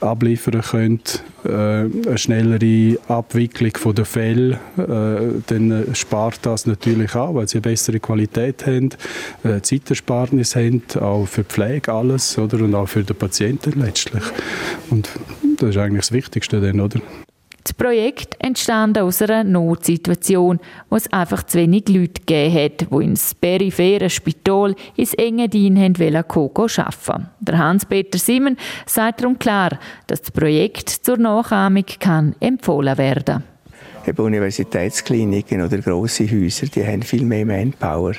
abliefern 0.00 0.62
können, 0.62 1.00
äh, 1.44 1.48
eine 1.48 2.18
schnellere 2.18 2.98
Abwicklung 3.06 3.94
der 3.94 4.04
Fälle, 4.04 4.58
äh, 4.76 5.40
dann 5.46 5.86
spart 5.94 6.40
das 6.42 6.66
natürlich 6.66 7.14
auch, 7.14 7.36
weil 7.36 7.46
sie 7.46 7.58
eine 7.58 7.62
bessere 7.62 8.00
Qualität 8.00 8.66
haben, 8.66 8.90
äh, 9.44 9.60
Zeitersparnis 9.60 10.56
haben, 10.56 10.82
auch 11.00 11.26
für 11.26 11.42
die 11.42 11.48
Pflege 11.48 11.92
alles 11.92 12.36
oder, 12.36 12.58
und 12.58 12.74
auch 12.74 12.88
für 12.88 13.04
den 13.04 13.16
Patienten 13.16 13.80
letztlich. 13.80 14.24
Und 14.90 15.08
das 15.58 15.70
ist 15.70 15.76
eigentlich 15.76 16.00
das 16.00 16.12
Wichtigste 16.12 16.60
dann, 16.60 16.80
oder? 16.80 17.00
Das 17.64 17.74
Projekt 17.74 18.34
entstand 18.40 18.98
aus 18.98 19.22
einer 19.22 19.44
Notsituation, 19.44 20.58
wo 20.90 20.96
es 20.96 21.12
einfach 21.12 21.44
zu 21.44 21.58
wenig 21.58 21.88
Leute 21.88 22.20
gegeben 22.26 22.54
hat, 22.54 22.90
die 22.90 23.04
ins 23.04 23.34
periphere 23.36 24.10
Spital 24.10 24.74
ins 24.96 25.14
Engadin 25.14 25.76
wollten 25.76 26.26
Koko 26.26 26.62
arbeiten. 26.62 27.28
Der 27.40 27.58
Hans-Peter 27.58 28.18
Simon 28.18 28.56
sagt 28.86 29.20
darum 29.20 29.38
klar, 29.38 29.78
dass 30.08 30.22
das 30.22 30.32
Projekt 30.32 30.88
zur 30.88 31.18
Nachahmung 31.18 31.86
kann 32.00 32.34
empfohlen 32.40 32.98
werden 32.98 33.44
Eben 34.04 34.22
Universitätskliniken 34.24 35.62
oder 35.62 35.78
grosse 35.78 36.28
Häuser, 36.28 36.66
die 36.66 36.84
haben 36.84 37.02
viel 37.02 37.24
mehr 37.24 37.46
Manpower. 37.46 38.14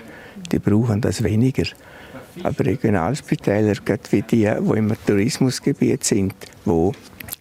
Die 0.49 0.59
brauchen 0.59 1.01
das 1.01 1.21
weniger. 1.21 1.65
Aber 2.41 2.65
Regionalspitäler, 2.65 3.73
gerade 3.83 4.03
wie 4.11 4.21
die, 4.21 4.49
die 4.49 4.77
im 4.77 4.93
Tourismusgebiet 5.05 6.05
sind, 6.05 6.33
wo 6.63 6.93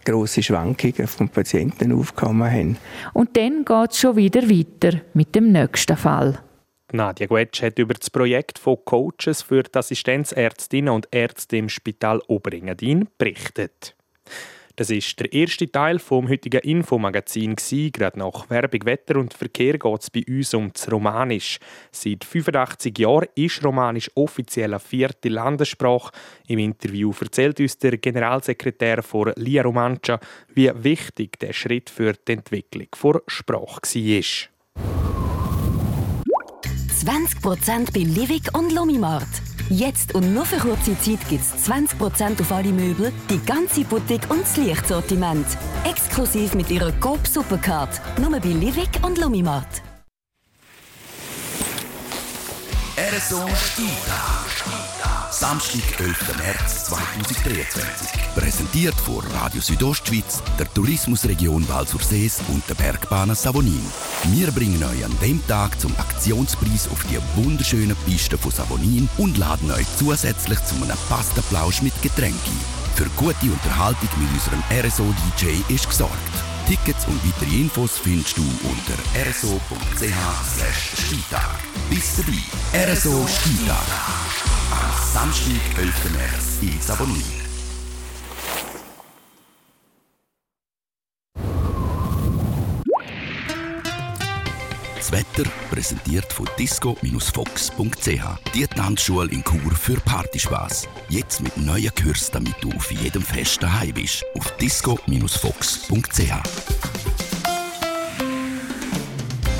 grosse 0.05 0.43
Schwankungen 0.43 1.07
von 1.07 1.29
Patienten 1.29 1.93
aufgekommen 1.93 2.51
haben. 2.51 2.77
Und 3.13 3.37
dann 3.37 3.65
geht 3.65 3.91
es 3.93 4.01
schon 4.01 4.17
wieder 4.17 4.43
weiter 4.43 5.01
mit 5.15 5.35
dem 5.35 5.53
nächsten 5.53 5.97
Fall. 5.97 6.39
Nadja 6.93 7.27
Guetsch 7.27 7.63
hat 7.63 7.79
über 7.79 7.95
das 7.95 8.11
Projekt 8.11 8.59
von 8.59 8.77
Coaches 8.85 9.43
für 9.43 9.63
die 9.63 9.75
Assistenzärztinnen 9.75 10.93
und 10.93 11.09
Ärzte 11.11 11.57
im 11.57 11.69
Spital 11.69 12.21
Oberengadin 12.27 13.09
berichtet. 13.17 13.97
Das 14.77 14.91
ist 14.91 15.21
der 15.21 15.33
erste 15.33 15.71
Teil 15.71 15.99
vom 15.99 16.29
heutigen 16.29 16.61
Infomagazin. 16.61 17.57
Gerade 17.57 18.19
nach 18.19 18.49
Werbung, 18.49 18.85
Wetter 18.87 19.17
und 19.17 19.35
Verkehr 19.35 19.79
geht 19.79 20.03
es 20.03 20.11
bei 20.11 20.25
uns 20.27 20.55
um 20.55 20.73
das 20.73 20.91
Romanisch. 20.91 21.59
Seit 21.91 22.25
85 22.25 22.99
Jahren 22.99 23.29
ist 23.35 23.63
Romanisch 23.65 24.11
offiziell 24.15 24.73
eine 24.73 24.81
vierte 24.81 25.29
Landessprache. 25.29 26.13
Im 26.49 26.59
Interview 26.59 27.13
erzählt 27.21 27.61
uns 27.61 27.77
der 27.77 27.99
Generalsekretär 27.99 29.03
von 29.03 29.33
Lia 29.37 29.63
Romancia, 29.63 30.19
wie 30.55 30.71
wichtig 30.75 31.39
der 31.39 31.53
Schritt 31.53 31.91
für 31.91 32.15
die 32.15 32.33
Entwicklung 32.33 32.89
der 33.03 33.21
Sprache 33.27 33.81
war. 33.83 34.53
20% 37.03 37.93
bei 37.93 38.01
Livik 38.01 38.57
und 38.57 38.73
Lomimart. 38.73 39.52
Jetzt 39.69 40.15
und 40.15 40.35
nur 40.35 40.45
für 40.45 40.57
kurze 40.57 40.99
Zeit 40.99 41.27
gibt 41.29 41.43
es 41.43 41.69
20% 41.69 42.41
auf 42.41 42.53
alle 42.53 42.73
Möbel, 42.73 43.13
die 43.31 43.39
ganze 43.45 43.85
Boutique 43.85 44.29
und 44.31 44.43
das 44.43 44.57
Lichtsortiment. 44.57 45.47
Exklusiv 45.85 46.55
mit 46.55 46.71
ihrer 46.71 46.93
Coop 46.93 47.27
Supercard. 47.27 48.01
Nur 48.19 48.31
bei 48.31 48.49
Livik 48.49 48.91
und 49.03 49.19
Lomimart. 49.19 49.83
RSO 52.97 53.49
Spieltag. 53.57 54.42
Samstag, 55.43 55.99
11. 55.99 56.39
März 56.39 56.85
2023. 56.85 58.33
Präsentiert 58.37 58.95
von 58.95 59.25
Radio 59.41 59.61
Südostschweiz, 59.61 60.41
der 60.57 60.73
Tourismusregion 60.73 61.69
Val 61.69 61.85
Sursees 61.85 62.41
und 62.47 62.63
der 62.69 62.77
Bergbahn 62.77 63.35
Savonin. 63.35 63.85
Wir 64.27 64.53
bringen 64.53 64.81
euch 64.85 65.05
an 65.05 65.11
dem 65.21 65.45
Tag 65.49 65.81
zum 65.81 65.93
Aktionspreis 65.99 66.89
auf 66.93 67.05
die 67.11 67.19
wunderschönen 67.35 67.97
Pisten 68.07 68.39
von 68.39 68.53
Savonin 68.53 69.09
und 69.19 69.37
laden 69.37 69.73
euch 69.73 69.89
zusätzlich 69.97 70.63
zu 70.63 70.77
einem 70.77 70.97
Pastaplausch 71.09 71.83
mit 71.83 72.01
Getränken. 72.03 72.61
Für 72.95 73.07
gute 73.17 73.51
Unterhaltung 73.51 74.11
mit 74.19 74.31
unserem 74.35 74.63
RSO-DJ 74.71 75.75
ist 75.75 75.89
gesorgt. 75.89 76.13
Tickets 76.69 77.05
und 77.09 77.19
weitere 77.27 77.63
Infos 77.63 77.99
findest 77.99 78.39
du 78.39 78.43
unter 78.43 79.29
rso.ch. 79.29 80.05
Bis 81.91 82.15
dabei, 82.15 82.93
RSO 82.93 83.27
Skitag. 83.27 84.32
Am 85.15 85.31
Samstag, 85.31 85.79
11. 85.79 86.11
März 86.13 86.59
in 86.63 86.81
Savonin. 86.81 87.23
Das 94.97 95.13
Wetter 95.13 95.45
präsentiert 95.71 96.33
von 96.33 96.49
disco-fox.ch. 96.59 98.25
Die 98.55 98.67
Tanzschule 98.67 99.31
in 99.31 99.45
Chur 99.45 99.73
für 99.73 100.01
Partyspaß. 100.01 100.89
Jetzt 101.11 101.43
mit 101.43 101.59
neuen 101.59 101.95
Kürzen, 101.95 102.33
damit 102.33 102.55
du 102.63 102.73
auf 102.73 102.91
jedem 102.91 103.21
Fest 103.23 103.63
daheim 103.63 103.93
bist. 103.93 104.25
Auf 104.35 104.51
disco-fox.ch. 104.57 106.33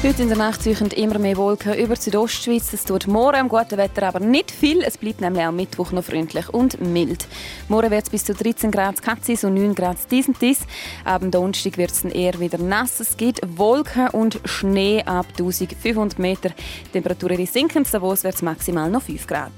Heute 0.05 0.23
in 0.23 0.29
der 0.29 0.37
Nacht 0.37 0.65
suchen 0.65 0.89
immer 0.89 1.21
mehr 1.21 1.37
Wolken 1.37 1.75
über 1.75 1.95
die 1.95 2.01
Südostschweiz. 2.01 2.73
Es 2.73 2.85
tut 2.85 3.07
morgen 3.07 3.37
am 3.37 3.49
guten 3.49 3.77
Wetter 3.77 4.09
aber 4.09 4.19
nicht 4.19 4.51
viel. 4.51 4.83
Es 4.83 4.99
bleibt 4.99 5.21
nämlich 5.21 5.47
auch 5.47 5.53
Mittwoch 5.53 5.93
noch 5.93 6.03
freundlich 6.03 6.49
und 6.49 6.81
mild. 6.81 7.29
Morgen 7.69 7.93
wird 7.93 8.03
es 8.03 8.11
bis 8.11 8.25
zu 8.25 8.35
13 8.35 8.73
Grad 8.73 9.01
Katzis 9.01 9.45
und 9.45 9.55
9 9.55 9.77
Grad 9.77 9.99
dies. 10.11 10.59
Am 11.05 11.31
Donnerstag 11.31 11.79
wird 11.79 11.93
es 11.93 12.05
eher 12.05 12.41
wieder 12.41 12.59
nass. 12.59 12.99
Es 12.99 13.17
gibt 13.17 13.43
Wolken 13.57 14.09
und 14.09 14.41
Schnee 14.45 15.05
ab 15.05 15.27
1500 15.39 16.19
Meter. 16.19 16.49
Die 16.49 16.91
Temperaturen 16.91 17.47
sinken. 17.47 17.87
Davos 17.93 18.25
wird 18.25 18.35
es 18.35 18.43
maximal 18.43 18.91
noch 18.91 19.03
5 19.03 19.25
Grad. 19.29 19.53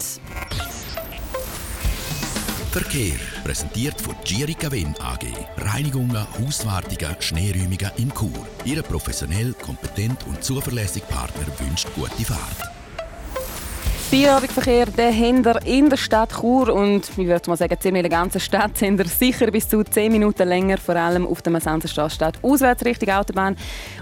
Verkehr 2.70 3.33
präsentiert 3.44 4.00
von 4.00 4.14
Girica 4.24 4.72
Win 4.72 4.94
AG. 5.00 5.26
Reinigungen, 5.58 6.26
Hauswartungen, 6.40 7.14
Schneeräumungen 7.20 7.90
in 7.98 8.10
Chur. 8.12 8.46
Ihre 8.64 8.82
professionell, 8.82 9.52
kompetent 9.52 10.26
und 10.26 10.42
zuverlässige 10.42 11.06
Partner 11.06 11.46
wünscht 11.60 11.86
gute 11.94 12.24
Fahrt. 12.24 12.70
Feierabendverkehr, 14.10 14.86
den 14.86 15.12
haben 15.12 15.44
wir 15.44 15.66
in 15.66 15.90
der 15.90 15.96
Stadt 15.96 16.32
Chur 16.40 16.72
und 16.72 17.08
ich 17.08 17.26
würde 17.26 17.50
mal 17.50 17.56
sagen, 17.56 17.76
ziemlich 17.80 18.04
in 18.04 18.10
der 18.10 18.18
ganzen 18.18 18.40
Stadt 18.40 18.78
sind 18.78 18.96
wir 18.96 19.06
sicher 19.06 19.50
bis 19.50 19.68
zu 19.68 19.82
10 19.82 20.12
Minuten 20.12 20.48
länger, 20.48 20.78
vor 20.78 20.96
allem 20.96 21.26
auf 21.26 21.42
der 21.42 21.52
Massenserstraße 21.52 22.14
Stadt 22.14 22.38
auswärts 22.42 22.84
Richtung 22.84 23.10
Autobahn 23.10 23.56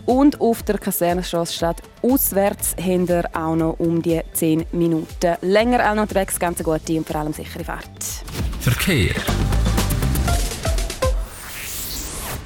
und 0.05 0.40
auf 0.40 0.62
der 0.64 0.78
Kasernenstraße 0.78 1.55
Stadt 1.55 1.83
auswärts 2.02 2.76
haben 2.78 3.09
wir 3.09 3.24
auch 3.33 3.57
noch 3.57 3.78
um 3.78 4.02
die 4.02 4.20
10 4.35 4.66
Minuten 4.72 5.37
länger 5.40 5.90
auch 5.90 6.00
unterwegs, 6.00 6.38
ganz 6.38 6.62
gute 6.62 6.98
und 6.98 7.07
vor 7.07 7.16
allem 7.16 7.33
sichere 7.33 7.64
Fahrt. 7.64 8.22
Verkehr. 8.62 9.16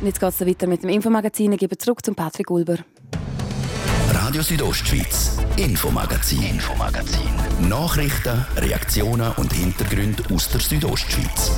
Und 0.00 0.06
jetzt 0.06 0.18
geht 0.18 0.30
es 0.30 0.40
weiter 0.40 0.66
mit 0.66 0.82
dem 0.82 0.88
Infomagazin. 0.88 1.52
Ich 1.52 1.58
gebe 1.58 1.76
zurück 1.76 2.02
zum 2.02 2.14
Patrick 2.14 2.50
Ulber. 2.50 2.78
Radio 4.14 4.40
Südostschweiz, 4.40 5.36
Infomagazin. 5.58 6.42
Infomagazin. 6.42 7.68
Nachrichten, 7.68 8.46
Reaktionen 8.56 9.30
und 9.32 9.52
Hintergründe 9.52 10.22
aus 10.32 10.48
der 10.48 10.60
Südostschweiz. 10.60 11.50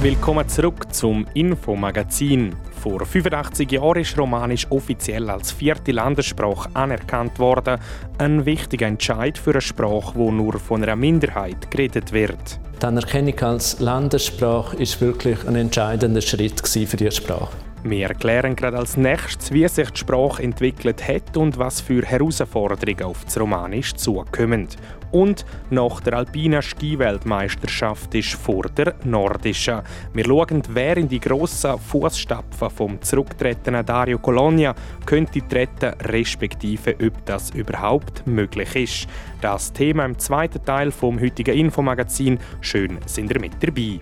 Willkommen 0.00 0.48
zurück 0.48 0.94
zum 0.94 1.26
Infomagazin. 1.34 2.56
Vor 2.82 3.04
85 3.04 3.70
Jahren 3.72 4.00
ist 4.00 4.16
Romanisch 4.16 4.66
offiziell 4.70 5.28
als 5.28 5.52
vierte 5.52 5.92
Landessprache 5.92 6.70
anerkannt 6.72 7.38
worden. 7.38 7.78
Ein 8.16 8.46
wichtiger 8.46 8.86
Entscheid 8.86 9.36
für 9.36 9.50
eine 9.50 9.60
Sprache, 9.60 10.14
die 10.16 10.30
nur 10.30 10.58
von 10.58 10.82
einer 10.82 10.96
Minderheit 10.96 11.70
geredet 11.70 12.10
wird. 12.12 12.58
Die 12.80 12.86
Anerkennung 12.86 13.38
als 13.40 13.80
Landessprache 13.80 14.78
ist 14.78 14.98
wirklich 15.02 15.46
ein 15.46 15.56
entscheidender 15.56 16.22
Schritt 16.22 16.66
für 16.66 16.96
die 16.96 17.10
Sprache. 17.10 17.69
Wir 17.82 18.08
erklären 18.08 18.56
gerade 18.56 18.76
als 18.76 18.98
nächstes, 18.98 19.52
wie 19.52 19.66
sich 19.66 19.90
die 19.90 20.00
Sprache 20.00 20.42
entwickelt 20.42 21.06
hat 21.08 21.36
und 21.38 21.58
was 21.58 21.80
für 21.80 22.02
Herausforderungen 22.02 23.04
auf 23.04 23.24
das 23.24 23.40
Romanisch 23.40 23.94
zukommen. 23.94 24.68
Und 25.12 25.46
nach 25.70 26.00
der 26.00 26.14
alpinen 26.18 26.60
Skiweltmeisterschaft 26.60 28.14
ist 28.14 28.34
vor 28.34 28.64
der 28.64 28.94
nordischen. 29.04 29.80
Wir 30.12 30.24
schauen, 30.26 30.62
wer 30.68 30.98
in 30.98 31.08
die 31.08 31.20
grossen 31.20 31.78
Fußstapfen 31.78 32.68
vom 32.70 33.00
zurücktretenden 33.00 33.84
Dario 33.86 34.18
Colonia 34.18 34.74
könnte 35.06 35.40
treten, 35.48 35.94
respektive 36.02 36.94
ob 37.02 37.24
das 37.24 37.50
überhaupt 37.50 38.26
möglich 38.26 38.76
ist. 38.76 39.08
Das 39.40 39.72
Thema 39.72 40.04
im 40.04 40.18
zweiten 40.18 40.62
Teil 40.64 40.92
vom 40.92 41.18
heutigen 41.18 41.56
Infomagazin. 41.56 42.38
Schön 42.60 42.98
sind 43.06 43.32
ihr 43.32 43.40
mit 43.40 43.54
dabei. 43.60 44.00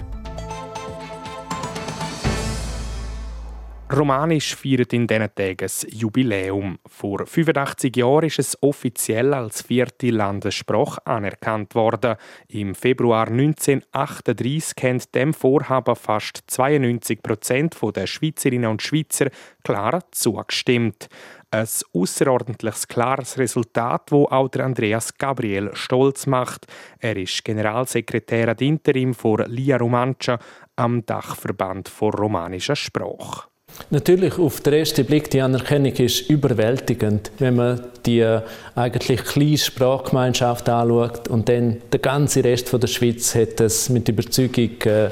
Romanisch 3.90 4.54
feiert 4.54 4.92
in 4.92 5.06
diesen 5.06 5.34
Tagen 5.34 5.66
ein 5.66 5.88
Jubiläum. 5.88 6.78
Vor 6.86 7.26
85 7.26 7.96
Jahren 7.96 8.26
ist 8.26 8.38
es 8.38 8.62
offiziell 8.62 9.32
als 9.32 9.62
vierte 9.62 10.10
Landessprache 10.10 11.06
anerkannt 11.06 11.74
worden. 11.74 12.16
Im 12.48 12.74
Februar 12.74 13.28
1938 13.28 14.74
haben 14.82 15.00
dem 15.14 15.32
Vorhaben 15.32 15.96
fast 15.96 16.42
92 16.48 17.22
Prozent 17.22 17.78
der 17.96 18.06
Schweizerinnen 18.06 18.70
und 18.70 18.82
Schweizer 18.82 19.30
klar 19.64 20.00
zugestimmt. 20.10 21.08
Ein 21.50 21.66
außerordentliches 21.94 22.88
klares 22.88 23.38
Resultat, 23.38 24.12
wo 24.12 24.26
auch 24.26 24.48
der 24.48 24.66
Andreas 24.66 25.16
Gabriel 25.16 25.70
stolz 25.72 26.26
macht. 26.26 26.66
Er 26.98 27.16
ist 27.16 27.42
Generalsekretär 27.42 28.50
ad 28.50 28.62
interim 28.62 29.14
vor 29.14 29.46
Lia 29.46 29.78
Romancia 29.78 30.38
am 30.76 31.06
Dachverband 31.06 31.88
vor 31.88 32.14
romanischer 32.14 32.76
Sprache. 32.76 33.48
Natürlich, 33.90 34.38
auf 34.38 34.60
den 34.60 34.74
ersten 34.74 35.06
Blick, 35.06 35.30
die 35.30 35.40
Anerkennung 35.40 35.92
ist 35.92 36.28
überwältigend, 36.28 37.30
wenn 37.38 37.56
man 37.56 37.80
die 38.04 38.20
äh, 38.20 38.42
eigentlich 38.74 39.24
kleine 39.24 39.56
Sprachgemeinschaft 39.56 40.68
anschaut 40.68 41.28
und 41.28 41.48
dann 41.48 41.78
der 41.92 42.00
ganze 42.00 42.44
Rest 42.44 42.68
von 42.68 42.80
der 42.80 42.88
Schweiz 42.88 43.34
hat 43.34 43.60
es 43.60 43.88
mit 43.88 44.08
Überzeugung 44.08 44.82
äh, 44.84 45.10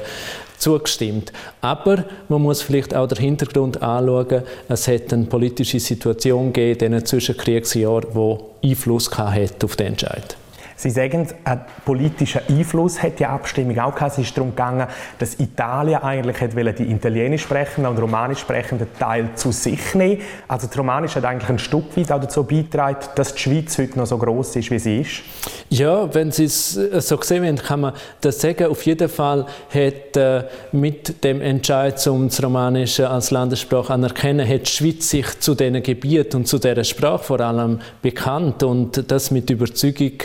zugestimmt. 0.57 1.31
Aber 1.61 2.05
man 2.29 2.41
muss 2.41 2.61
vielleicht 2.61 2.95
auch 2.95 3.07
den 3.07 3.17
Hintergrund 3.17 3.81
anschauen. 3.81 4.43
Es 4.67 4.87
hat 4.87 5.13
eine 5.13 5.25
politische 5.25 5.79
Situation 5.79 6.53
gegeben 6.53 6.85
in 6.85 6.91
den 6.93 7.05
Zwischenkriegsjahren, 7.05 8.07
die 8.13 8.69
Einfluss 8.69 9.09
hatte 9.17 9.65
auf 9.65 9.75
den 9.75 9.87
Entscheid. 9.87 10.37
Sie 10.77 10.91
sagen, 10.91 11.27
ein 11.43 11.61
politischer 11.85 12.41
Einfluss 12.47 13.01
hat 13.01 13.17
die 13.17 13.25
Abstimmung 13.25 13.79
auch 13.79 13.95
gehabt. 13.95 14.11
Es 14.11 14.19
ist 14.19 14.37
darum 14.37 14.51
gegangen, 14.51 14.85
dass 15.17 15.39
Italien 15.39 16.03
eigentlich 16.03 16.37
die 16.75 16.91
italienisch 16.91 17.41
sprechenden 17.41 17.91
und 17.91 17.97
romanisch 17.97 18.39
sprechenden 18.39 18.87
Teil 18.99 19.29
zu 19.33 19.51
sich 19.51 19.95
nehmen. 19.95 20.21
Also 20.47 20.67
die 20.67 20.77
Romanisch 20.77 21.15
hat 21.15 21.25
eigentlich 21.25 21.49
ein 21.49 21.57
Stück 21.57 21.97
weit 21.97 22.11
auch 22.11 22.21
dazu 22.21 22.43
beigetragen, 22.43 22.99
dass 23.15 23.33
die 23.33 23.41
Schweiz 23.41 23.75
heute 23.79 23.97
noch 23.97 24.05
so 24.05 24.19
groß 24.19 24.55
ist, 24.57 24.69
wie 24.69 24.77
sie 24.77 25.01
ist. 25.01 25.23
Ja, 25.69 26.13
wenn 26.13 26.31
Sie 26.31 26.45
es 26.45 26.77
äh, 26.77 27.01
so 27.01 27.17
gesehen 27.17 27.43
haben, 27.45 27.57
kann 27.57 27.81
man 27.81 27.93
das 28.21 28.39
sagen. 28.39 28.67
Auf 28.67 28.85
jeden 28.85 29.09
Fall 29.09 29.47
hat 29.69 30.15
äh, 30.15 30.43
mit 30.71 31.23
dem 31.23 31.41
Entscheid, 31.41 32.05
um 32.07 32.29
das 32.29 32.41
Romanische 32.41 33.09
als 33.09 33.31
Landessprache 33.31 33.93
anerkennen, 33.93 34.47
hat 34.47 34.61
die 34.61 34.71
Schweiz 34.71 35.09
sich 35.09 35.39
zu 35.39 35.55
diesen 35.55 35.81
Gebieten 35.83 36.37
und 36.37 36.47
zu 36.47 36.59
dieser 36.59 36.83
Sprache 36.83 37.23
vor 37.23 37.39
allem 37.41 37.79
bekannt 38.01 38.63
und 38.63 39.11
das 39.11 39.31
mit 39.31 39.49
Überzeugung 39.49 40.19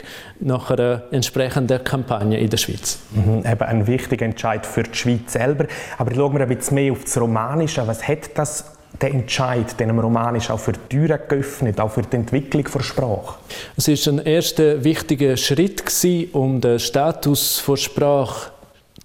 nach 0.44 0.70
einer 0.70 1.02
entsprechenden 1.10 1.82
Kampagne 1.84 2.38
in 2.38 2.50
der 2.50 2.56
Schweiz. 2.56 2.98
Mhm, 3.12 3.38
eben 3.38 3.62
ein 3.62 3.86
wichtiger 3.86 4.26
Entscheid 4.26 4.66
für 4.66 4.82
die 4.82 4.94
Schweiz 4.94 5.32
selber. 5.32 5.66
Aber 5.98 6.14
schauen 6.14 6.34
wir 6.34 6.42
ein 6.42 6.56
bisschen 6.56 6.74
mehr 6.74 6.92
auf 6.92 7.04
das 7.04 7.20
Romanische. 7.20 7.86
Was 7.86 8.06
hat 8.06 8.36
das 8.36 8.64
der 9.00 9.10
Entscheid, 9.10 9.78
den 9.80 9.98
Romanisch 9.98 10.50
auch 10.50 10.60
für 10.60 10.72
die 10.72 10.80
Türen 10.88 11.18
geöffnet, 11.28 11.80
auch 11.80 11.90
für 11.90 12.02
die 12.02 12.16
Entwicklung 12.16 12.64
der 12.72 12.82
Sprache? 12.82 13.38
Es 13.76 13.88
ist 13.88 14.06
ein 14.08 14.18
erster 14.18 14.84
wichtiger 14.84 15.36
Schritt 15.36 15.84
gewesen, 15.84 16.30
um 16.32 16.60
den 16.60 16.78
Status 16.78 17.62
der 17.66 17.76
Sprache 17.76 18.50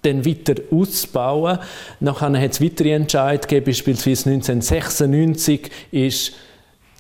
dann 0.04 0.26
weiter 0.26 0.56
auszubauen. 0.72 1.60
Nachher 2.00 2.40
hat 2.40 2.52
es 2.52 2.62
weitere 2.62 2.92
Entscheidungen 2.92 3.42
gegeben, 3.42 3.66
beispielsweise 3.66 4.30
1996 4.30 5.72
ist 5.92 6.34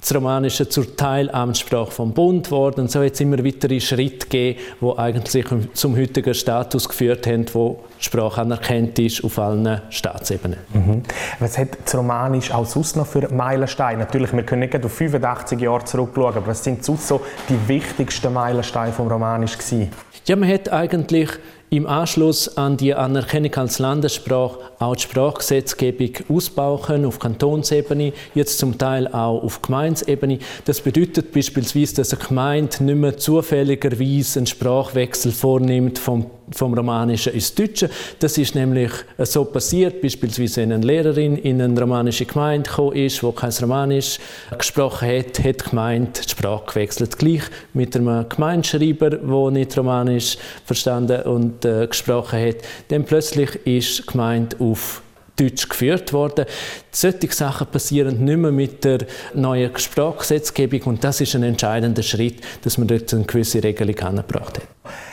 das 0.08 0.16
Romanische 0.16 0.70
zur 0.70 0.96
Teilamtssprache 0.96 1.92
vom 1.92 2.14
Bund 2.14 2.50
worden. 2.50 2.82
Und 2.82 2.92
so 2.92 3.04
hat 3.04 3.14
es 3.14 3.20
immer 3.20 3.44
weitere 3.44 3.82
Schritte 3.82 4.28
gegeben, 4.28 4.60
die 4.80 4.98
eigentlich 4.98 5.46
zum 5.74 5.98
heutigen 5.98 6.34
Status 6.34 6.88
geführt 6.88 7.28
haben, 7.28 7.46
wo 7.54 7.84
die 8.00 8.06
Sprache 8.06 8.42
anerkannt 8.42 8.98
ist 9.00 9.22
auf 9.24 9.38
allen 9.38 9.82
Staatsebenen. 9.90 10.60
Mhm. 10.74 11.04
Was 11.40 11.58
hat 11.58 11.70
das 11.84 11.96
Romanisch 11.96 12.52
auch 12.52 12.66
sonst 12.66 12.96
noch 12.96 13.06
für 13.06 13.28
Meilensteine? 13.34 14.00
Natürlich, 14.00 14.32
wir 14.32 14.44
können 14.44 14.62
nicht 14.62 14.86
auf 14.86 14.94
85 14.94 15.60
Jahre 15.60 15.84
zurückschauen, 15.84 16.38
aber 16.38 16.48
was 16.48 16.64
sind 16.64 16.86
sonst 16.86 17.08
so 17.08 17.20
die 17.50 17.68
wichtigsten 17.68 18.32
Meilensteine 18.32 18.94
vom 18.94 19.10
Romanisch 19.10 19.58
gewesen? 19.58 19.92
Ja, 20.26 20.38
man 20.38 20.50
hat 20.50 20.72
eigentlich 20.72 21.32
im 21.70 21.86
Anschluss 21.86 22.58
an 22.58 22.78
die 22.78 22.94
Anerkennung 22.94 23.54
als 23.56 23.80
Landessprache 23.80 24.60
auch 24.80 24.96
die 24.96 25.02
Sprachgesetzgebung 25.02 26.12
ausbauen 26.30 27.04
auf 27.06 27.20
Kantonsebene, 27.20 28.14
jetzt 28.36 28.60
zum 28.60 28.78
Teil 28.78 29.08
auch 29.08 29.44
auf 29.44 29.62
Gemeinsebene. 29.62 30.40
Das 30.66 30.80
bedeutet 30.82 31.34
beispielsweise, 31.34 31.96
dass 31.96 32.14
eine 32.14 32.24
Gemeinde 32.24 32.84
nicht 32.84 32.96
mehr 32.96 33.18
zufälligerweise 33.18 34.40
einen 34.40 34.48
Sprachwechsel 34.48 35.32
vornimmt 35.32 36.00
vom, 36.00 36.28
vom 36.52 36.74
Romanischen 36.74 37.34
ins 37.34 37.54
Deutsche. 37.54 37.90
Das 38.20 38.38
ist 38.38 38.56
nämlich 38.56 38.92
so 39.18 39.44
passiert, 39.44 40.02
beispielsweise 40.02 40.62
wenn 40.62 40.72
eine 40.72 40.86
Lehrerin 40.86 41.38
in 41.38 41.62
eine 41.62 41.80
romanische 41.80 42.26
Gemeinde 42.26 42.70
gekommen 42.70 42.96
ist, 42.96 43.24
wo 43.24 43.32
kein 43.32 43.52
Romanisch 43.52 44.20
gesprochen 44.58 45.10
hat, 45.10 45.40
hat 45.40 45.62
die 45.66 45.70
Gemeinde 45.70 46.22
die 46.24 46.30
Sprache 46.30 46.66
gewechselt. 46.68 47.18
Gleich 47.18 47.44
mit 47.74 47.96
einem 47.96 48.30
Gemeindeschreiber, 48.30 49.10
der 49.10 49.52
nicht 49.52 49.78
Romanisch 49.78 50.38
verstanden 50.66 51.24
und 51.24 51.57
und 51.58 51.66
äh, 51.66 51.88
gesprochen 51.88 52.40
hat, 52.40 52.58
dann 52.90 53.04
plötzlich 53.04 53.56
ist 53.66 54.00
die 54.00 54.12
Gemeinde 54.12 54.58
auf 54.60 55.02
Deutsch 55.40 55.70
geführt 55.70 56.14
worden. 56.14 56.46
Solche 56.92 57.32
Sachen 57.32 57.68
passieren 57.68 58.26
nicht 58.26 58.38
mehr 58.38 58.52
mit 58.52 58.84
der 58.84 59.00
neuen 59.36 59.78
Sprachgesetzgebung 59.78 60.82
und 60.84 61.04
das 61.04 61.22
ist 61.22 61.36
ein 61.36 61.44
entscheidender 61.44 62.02
Schritt, 62.02 62.42
dass 62.64 62.80
man 62.80 62.88
dort 62.88 63.14
eine 63.14 63.24
gewisse 63.24 63.64
Regelung 63.64 64.00
angebracht 64.00 64.58
hat. 64.58 64.68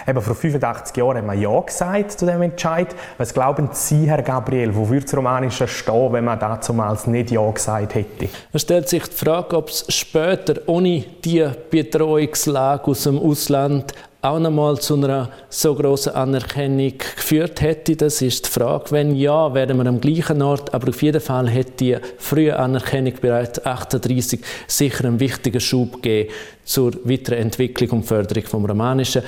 Eben 0.09 0.23
vor 0.23 0.35
85 0.35 0.97
Jahren 0.97 1.19
haben 1.19 1.27
wir 1.27 1.35
Ja 1.35 1.61
gesagt 1.61 2.13
zu 2.13 2.25
dem 2.25 2.41
Entscheid. 2.41 2.95
Was 3.19 3.35
glauben 3.35 3.69
Sie, 3.73 4.07
Herr 4.07 4.23
Gabriel, 4.23 4.75
wo 4.75 4.89
würde 4.89 5.05
das 5.05 5.15
Romanische 5.15 5.69
stehen, 5.69 6.13
wenn 6.13 6.25
man 6.25 6.39
damals 6.39 7.07
nicht 7.07 7.31
Ja 7.31 7.51
gesagt 7.51 7.95
hätte? 7.95 8.29
Es 8.53 8.63
stellt 8.63 8.89
sich 8.89 9.03
die 9.03 9.17
Frage, 9.17 9.57
ob 9.57 9.69
es 9.69 9.85
später 9.91 10.55
ohne 10.67 11.05
die 11.23 11.47
Betreuungslage 11.71 12.85
aus 12.85 13.03
dem 13.03 13.19
Ausland 13.19 13.93
auch 14.25 14.39
nochmal 14.39 14.79
zu 14.79 14.95
einer 14.95 15.31
so 15.51 15.75
großen 15.75 16.15
Anerkennung 16.15 16.95
geführt 16.97 17.61
hätte. 17.61 17.95
Das 17.95 18.23
ist 18.23 18.47
die 18.47 18.51
Frage. 18.51 18.91
Wenn 18.91 19.15
ja, 19.15 19.53
wären 19.53 19.77
wir 19.77 19.87
am 19.87 20.01
gleichen 20.01 20.41
Ort, 20.41 20.73
aber 20.73 20.89
auf 20.89 21.03
jeden 21.03 21.21
Fall 21.21 21.49
hätte 21.51 21.73
die 21.79 21.97
frühe 22.19 22.59
Anerkennung 22.59 23.13
bereits 23.21 23.59
1938 23.59 24.41
sicher 24.67 25.05
einen 25.05 25.21
wichtigen 25.21 25.61
Schub 25.61 26.03
gegeben 26.03 26.31
zur 26.65 26.93
weiteren 27.05 27.39
Entwicklung 27.39 27.91
und 27.91 28.05
Förderung 28.05 28.45
vom 28.45 28.65
Romanischen. 28.65 29.23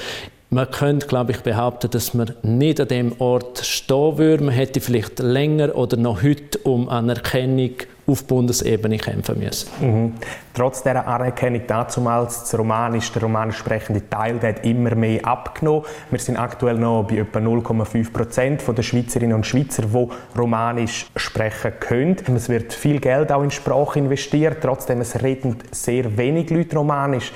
Man 0.49 0.71
könnte, 0.71 1.09
glaube 1.09 1.33
ich, 1.33 1.41
behaupten, 1.41 1.91
dass 1.91 2.15
man 2.15 2.33
nicht 2.43 2.81
an 2.81 2.87
dem 2.87 3.21
Ort 3.21 3.59
stehen 3.59 4.17
würde. 4.17 4.45
Man 4.45 4.55
hätte 4.55 4.81
vielleicht 4.81 5.19
länger 5.19 5.75
oder 5.75 5.97
noch 5.97 6.23
heute 6.23 6.59
um 6.59 6.89
Anerkennung 6.89 7.71
auf 8.07 8.25
Bundesebene 8.25 8.99
kämpfen 8.99 9.41
müssen. 9.41 9.69
Mhm. 9.81 10.13
Trotz 10.55 10.85
dieser 10.85 11.05
Anerkennung 11.07 11.63
damals, 11.67 12.43
das 12.43 12.57
Romanisch, 12.57 13.11
der 13.11 13.23
romanisch 13.23 13.57
sprechende 13.57 14.09
Teil, 14.09 14.39
der 14.39 14.51
hat 14.51 14.65
immer 14.65 14.95
mehr 14.95 15.27
abgenommen. 15.27 15.83
Wir 16.11 16.21
sind 16.21 16.37
aktuell 16.37 16.77
noch 16.77 17.03
bei 17.03 17.17
etwa 17.17 17.41
0,5 17.41 18.13
Prozent 18.13 18.63
der 18.67 18.83
Schweizerinnen 18.83 19.35
und 19.35 19.45
Schweizer, 19.45 19.83
die 19.83 20.39
Romanisch 20.39 21.07
sprechen 21.17 21.73
können. 21.81 22.17
Es 22.37 22.49
wird 22.49 22.73
viel 22.73 23.01
Geld 23.01 23.33
auch 23.33 23.43
in 23.43 23.51
Sprache 23.51 23.99
investiert, 23.99 24.59
trotzdem 24.63 25.01
es 25.01 25.21
reden 25.21 25.57
sehr 25.73 26.17
wenig 26.17 26.51
Leute 26.51 26.77
Romanisch. 26.77 27.33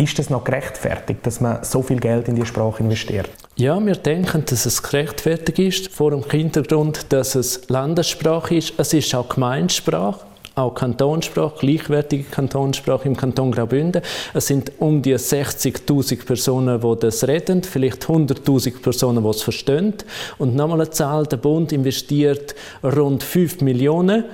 Ist 0.00 0.18
es 0.18 0.30
noch 0.30 0.44
gerechtfertigt, 0.44 1.26
dass 1.26 1.42
man 1.42 1.62
so 1.62 1.82
viel 1.82 2.00
Geld 2.00 2.26
in 2.26 2.34
die 2.34 2.46
Sprache 2.46 2.82
investiert? 2.82 3.28
Ja, 3.56 3.78
wir 3.84 3.96
denken, 3.96 4.44
dass 4.46 4.64
es 4.64 4.82
gerechtfertigt 4.82 5.58
ist, 5.58 5.88
vor 5.92 6.12
dem 6.12 6.24
Hintergrund, 6.24 7.12
dass 7.12 7.34
es 7.34 7.68
Landessprache 7.68 8.54
ist. 8.54 8.72
Es 8.78 8.94
ist 8.94 9.14
auch 9.14 9.28
Gemeinsprache 9.28 10.20
auch 10.54 10.74
Kantonssprache, 10.74 11.54
gleichwertige 11.60 12.24
Kantonssprache 12.24 13.08
im 13.08 13.16
Kanton 13.16 13.52
Graubünden. 13.52 14.02
Es 14.34 14.46
sind 14.48 14.72
um 14.78 15.00
die 15.00 15.14
60.000 15.14 16.26
Personen, 16.26 16.80
die 16.80 17.00
das 17.00 17.26
reden, 17.26 17.62
vielleicht 17.62 18.04
100.000 18.04 18.82
Personen, 18.82 19.22
die 19.22 19.30
es 19.30 19.42
verstehen. 19.42 19.94
Und 20.38 20.56
nochmal 20.56 20.80
eine 20.80 20.90
Zahl, 20.90 21.26
der 21.26 21.36
Bund 21.36 21.72
investiert 21.72 22.54
rund 22.82 23.22
5 23.22 23.60
Millionen 23.60 24.24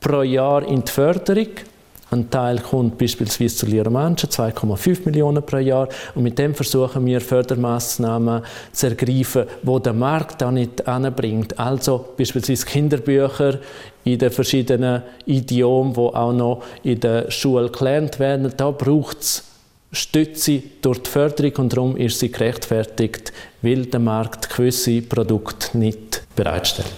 pro 0.00 0.22
Jahr 0.22 0.68
in 0.68 0.84
die 0.84 0.92
Förderung. 0.92 1.48
Ein 2.10 2.30
Teil 2.30 2.60
kommt 2.60 2.98
beispielsweise 2.98 3.56
zu 3.56 3.66
Lira 3.66 3.90
Mancha, 3.90 4.28
2,5 4.28 5.06
Millionen 5.06 5.42
pro 5.42 5.56
Jahr. 5.56 5.88
Und 6.14 6.22
mit 6.22 6.38
dem 6.38 6.54
versuchen 6.54 7.04
wir 7.06 7.20
Fördermaßnahmen 7.20 8.42
zu 8.72 8.86
ergreifen, 8.86 9.46
wo 9.62 9.78
der 9.78 9.94
Markt 9.94 10.42
auch 10.42 10.50
nicht 10.50 10.86
anbringt. 10.86 11.58
Also 11.58 12.12
beispielsweise 12.16 12.66
Kinderbücher 12.66 13.58
in 14.04 14.18
den 14.18 14.30
verschiedenen 14.30 15.02
Idiomen, 15.26 15.94
die 15.94 16.00
auch 16.00 16.32
noch 16.32 16.62
in 16.82 17.00
der 17.00 17.30
Schule 17.30 17.70
gelernt 17.70 18.18
werden. 18.18 18.52
Da 18.56 18.70
braucht 18.70 19.20
es 19.20 19.44
Stütze 19.94 20.62
durch 20.82 20.98
die 20.98 21.10
Förderung 21.10 21.52
und 21.56 21.72
darum 21.72 21.96
ist 21.96 22.18
sie 22.18 22.30
gerechtfertigt, 22.30 23.32
weil 23.62 23.86
der 23.86 24.00
Markt 24.00 24.54
gewisse 24.54 25.00
Produkte 25.02 25.78
nicht 25.78 26.22
bereitstellt. 26.34 26.92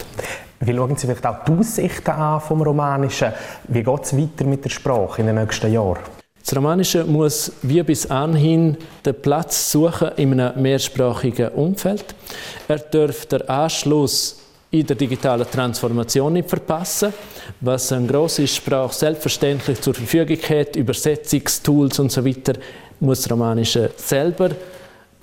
Wie 0.60 0.74
schauen 0.74 0.96
Sie 0.96 1.06
vielleicht 1.06 1.26
auch 1.26 1.44
die 1.44 1.52
Aussichten 1.52 2.10
an 2.10 2.40
vom 2.40 2.62
Romanischen? 2.62 3.32
Wie 3.68 3.82
geht 3.82 4.02
es 4.02 4.16
weiter 4.16 4.44
mit 4.44 4.64
der 4.64 4.70
Sprache 4.70 5.20
in 5.20 5.26
den 5.26 5.36
nächsten 5.36 5.72
Jahren? 5.72 5.98
Das 6.40 6.56
Romanische 6.56 7.04
muss 7.04 7.52
wie 7.62 7.82
bis 7.82 8.08
anhin 8.08 8.76
den 9.04 9.20
Platz 9.20 9.72
suchen 9.72 10.12
in 10.16 10.40
einem 10.40 10.62
mehrsprachigen 10.62 11.48
Umfeld. 11.48 12.14
Er 12.68 12.78
darf 12.78 13.26
den 13.26 13.48
Anschluss 13.48 14.40
in 14.70 14.86
der 14.86 14.96
digitalen 14.96 15.46
Transformation 15.50 16.32
nicht 16.32 16.48
verpassen, 16.48 17.12
was 17.60 17.92
eine 17.92 18.06
grosse 18.06 18.46
Sprache 18.46 18.94
selbstverständlich 18.94 19.80
zur 19.80 19.94
Verfügung 19.94 20.38
hat, 20.48 20.76
Übersetzungstools 20.76 21.98
und 21.98 22.12
so 22.12 22.24
weiter, 22.24 22.54
muss 23.00 23.22
das 23.22 23.30
Romanische 23.30 23.90
selber 23.96 24.50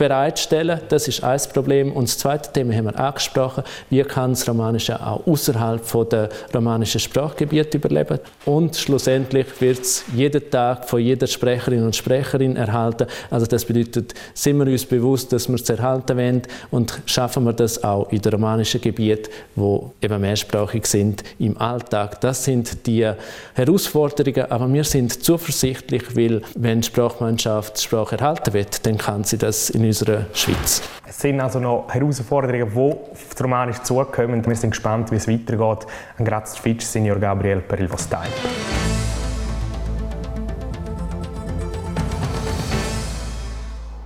bereitstellen. 0.04 0.82
Das 0.90 1.08
ist 1.08 1.24
ein 1.24 1.40
Problem. 1.54 1.94
Und 1.94 2.10
das 2.10 2.18
zweite 2.18 2.52
Thema 2.52 2.74
haben 2.76 2.86
wir 2.86 3.00
angesprochen. 3.00 3.64
Wie 3.90 4.04
kann 4.04 4.32
das 4.32 4.46
Romanische 4.50 5.00
auch 5.00 5.26
außerhalb 5.26 6.10
der 6.10 6.30
romanischen 6.54 7.00
Sprachgebiete 7.00 7.78
überleben? 7.78 8.20
Und 8.44 8.76
schlussendlich 8.76 9.48
wird 9.62 9.80
es 9.80 10.04
jeden 10.14 10.50
Tag 10.50 10.90
von 10.90 11.00
jeder 11.00 11.26
Sprecherin 11.26 11.84
und 11.84 11.96
Sprecherin 11.96 12.58
erhalten. 12.58 13.08
Also 13.30 13.46
das 13.46 13.64
bedeutet, 13.64 14.14
sind 14.34 14.58
wir 14.58 14.68
uns 14.70 14.86
bewusst, 14.86 15.32
dass 15.32 15.48
wir 15.48 15.56
es 15.56 15.70
erhalten 15.70 16.18
wollen 16.18 16.42
und 16.70 17.02
schaffen 17.06 17.46
wir 17.46 17.54
das 17.54 17.82
auch 17.82 18.12
in 18.12 18.22
den 18.22 18.34
romanischen 18.34 18.82
Gebieten, 18.82 19.30
wo 19.56 19.94
eben 20.02 20.20
mehrsprachig 20.20 20.86
sind, 20.86 21.24
im 21.40 21.58
Alltag. 21.58 22.20
Das 22.20 22.44
sind 22.44 22.86
die 22.88 23.10
Herausforderungen, 23.54 24.52
aber 24.52 24.74
wir 24.74 24.84
sind 24.84 25.24
zuversichtlich, 25.24 26.14
weil 26.14 26.42
wenn 26.56 26.84
Sprachmannschaft 26.84 27.82
Sprache 27.82 28.18
erhalten 28.18 28.54
wird, 28.54 28.86
dann 28.86 28.98
kann 28.98 29.24
sie 29.24 29.38
das 29.38 29.70
in 29.70 29.93
unserer 29.94 30.26
Schweiz. 30.34 30.82
Es 31.08 31.20
sind 31.20 31.40
also 31.40 31.60
noch 31.60 31.88
Herausforderungen, 31.90 32.72
die 32.74 33.12
auf 33.12 33.30
das 33.30 33.44
Romanisch 33.44 33.80
zukommen. 33.84 34.44
Wir 34.44 34.56
sind 34.56 34.72
gespannt, 34.72 35.12
wie 35.12 35.18
es 35.18 35.28
weitergeht. 35.28 35.88
Ein 36.18 36.26
grazie 36.26 36.60
Fitch, 36.60 36.84
Signor 36.84 37.20
Gabriel, 37.20 37.62
per 37.62 37.80
il 37.80 37.88
vostro 37.88 38.18
time. 38.18 38.34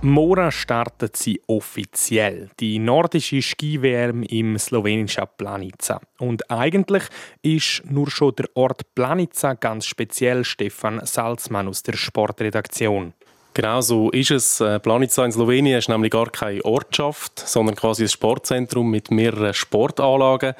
Morgen 0.00 0.52
startet 0.52 1.16
sie 1.16 1.40
offiziell, 1.48 2.50
die 2.60 2.78
nordische 2.78 3.42
Ski-WM 3.42 4.22
im 4.22 4.56
slowenischen 4.56 5.24
Planica. 5.36 6.00
Und 6.18 6.50
eigentlich 6.50 7.02
ist 7.42 7.82
nur 7.90 8.10
schon 8.10 8.34
der 8.36 8.46
Ort 8.54 8.94
Planica 8.94 9.54
ganz 9.54 9.86
speziell 9.86 10.44
Stefan 10.44 11.00
Salzmann 11.04 11.66
aus 11.66 11.82
der 11.82 11.94
Sportredaktion. 11.94 13.12
Genau 13.58 13.80
so 13.80 14.08
ist 14.10 14.30
es. 14.30 14.60
Äh, 14.60 14.78
Planica 14.78 15.24
in 15.24 15.32
Slowenien 15.32 15.78
ist 15.78 15.88
nämlich 15.88 16.12
gar 16.12 16.30
keine 16.30 16.64
Ortschaft, 16.64 17.40
sondern 17.44 17.74
quasi 17.74 18.04
ein 18.04 18.08
Sportzentrum 18.08 18.88
mit 18.88 19.10
mehreren 19.10 19.52
Sportanlagen. 19.52 20.54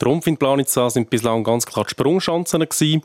Der 0.00 0.08
Rumpf 0.08 0.26
in 0.26 0.36
Planica 0.36 0.90
sind 0.90 1.10
bislang 1.10 1.44
ganz 1.44 1.64
klar 1.64 1.84
die 1.84 1.90
Sprungschanzen 1.90 2.58
gewesen. 2.58 3.02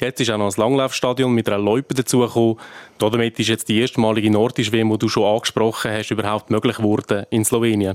Jetzt 0.00 0.20
ist 0.20 0.30
auch 0.30 0.38
noch 0.38 0.52
ein 0.52 0.60
Langlaufstadion 0.60 1.32
mit 1.32 1.48
einer 1.48 1.62
Loipe 1.62 1.94
dazugekommen. 1.94 2.56
Damit 2.98 3.38
ist 3.38 3.46
jetzt 3.46 3.68
die 3.68 3.80
erstmalige 3.80 4.32
nordische 4.32 4.72
WM, 4.72 4.90
die 4.90 4.98
du 4.98 5.08
schon 5.08 5.32
angesprochen 5.32 5.92
hast, 5.92 6.10
überhaupt 6.10 6.50
möglich 6.50 6.78
geworden 6.78 7.24
in 7.30 7.44
Slowenien. 7.44 7.94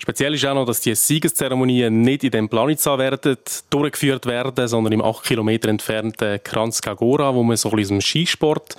Speziell 0.00 0.32
ist 0.32 0.46
auch 0.46 0.54
noch, 0.54 0.64
dass 0.64 0.80
die 0.80 0.94
Siegeszeremonien 0.94 2.00
nicht 2.00 2.24
in 2.24 2.30
dem 2.30 2.48
Planica 2.48 2.96
werden 2.96 3.36
durchgeführt 3.68 4.24
werden, 4.24 4.66
sondern 4.66 4.94
im 4.94 5.02
8 5.02 5.26
Kilometer 5.26 5.68
entfernten 5.68 6.42
Kranjska 6.42 6.94
Gora, 6.94 7.34
wo 7.34 7.42
man 7.42 7.58
so 7.58 7.68
ein 7.68 7.76
bisschen 7.76 8.00
Skisport 8.00 8.76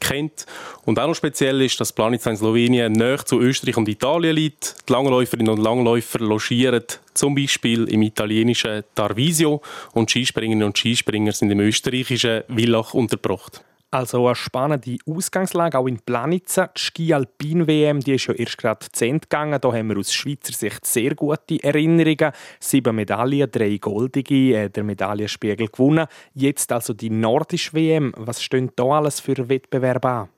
kennt. 0.00 0.46
Und 0.84 0.98
auch 0.98 1.06
noch 1.08 1.14
speziell 1.14 1.62
ist, 1.62 1.80
dass 1.80 1.92
Planica 1.92 2.30
in 2.30 2.36
Slowenien 2.36 2.92
näher 2.92 3.24
zu 3.24 3.40
Österreich 3.40 3.76
und 3.76 3.88
Italien 3.88 4.36
liegt. 4.36 4.76
Die 4.88 4.92
Langläuferinnen 4.92 5.52
und 5.52 5.62
Langläufer 5.62 6.18
logieren 6.20 6.84
zum 7.14 7.34
Beispiel 7.34 7.88
im 7.88 8.02
italienischen 8.02 8.84
Tarvisio 8.94 9.60
und 9.92 10.10
Skispringerinnen 10.10 10.66
und 10.66 10.78
Skispringer 10.78 11.32
sind 11.32 11.50
im 11.50 11.60
österreichischen 11.60 12.42
Villach 12.48 12.94
untergebracht. 12.94 13.62
Also 13.90 14.26
eine 14.26 14.34
spannende 14.34 14.98
Ausgangslage, 15.06 15.78
auch 15.78 15.86
in 15.86 15.98
Planitza. 15.98 16.66
Die 16.66 16.80
Ski-Alpin-WM 16.80 17.98
ist 17.98 18.26
ja 18.26 18.34
erst 18.34 18.58
gerade 18.58 18.86
zu 18.92 19.06
Ende 19.06 19.20
gegangen. 19.20 19.58
Da 19.58 19.72
haben 19.72 19.88
wir 19.88 19.96
aus 19.96 20.12
Schweizer 20.12 20.52
Sicht 20.52 20.84
sehr 20.84 21.14
gute 21.14 21.62
Erinnerungen. 21.62 22.32
Sieben 22.60 22.96
Medaillen, 22.96 23.50
drei 23.50 23.78
goldige, 23.78 24.54
äh, 24.54 24.68
der 24.68 24.84
Medaillenspiegel 24.84 25.68
gewonnen. 25.68 26.06
Jetzt 26.34 26.70
also 26.70 26.92
die 26.92 27.08
nordische 27.08 27.72
WM. 27.72 28.12
Was 28.18 28.42
stehen 28.42 28.70
da 28.76 28.84
alles 28.84 29.20
für 29.20 29.48
Wettbewerbe 29.48 30.08
an? 30.08 30.28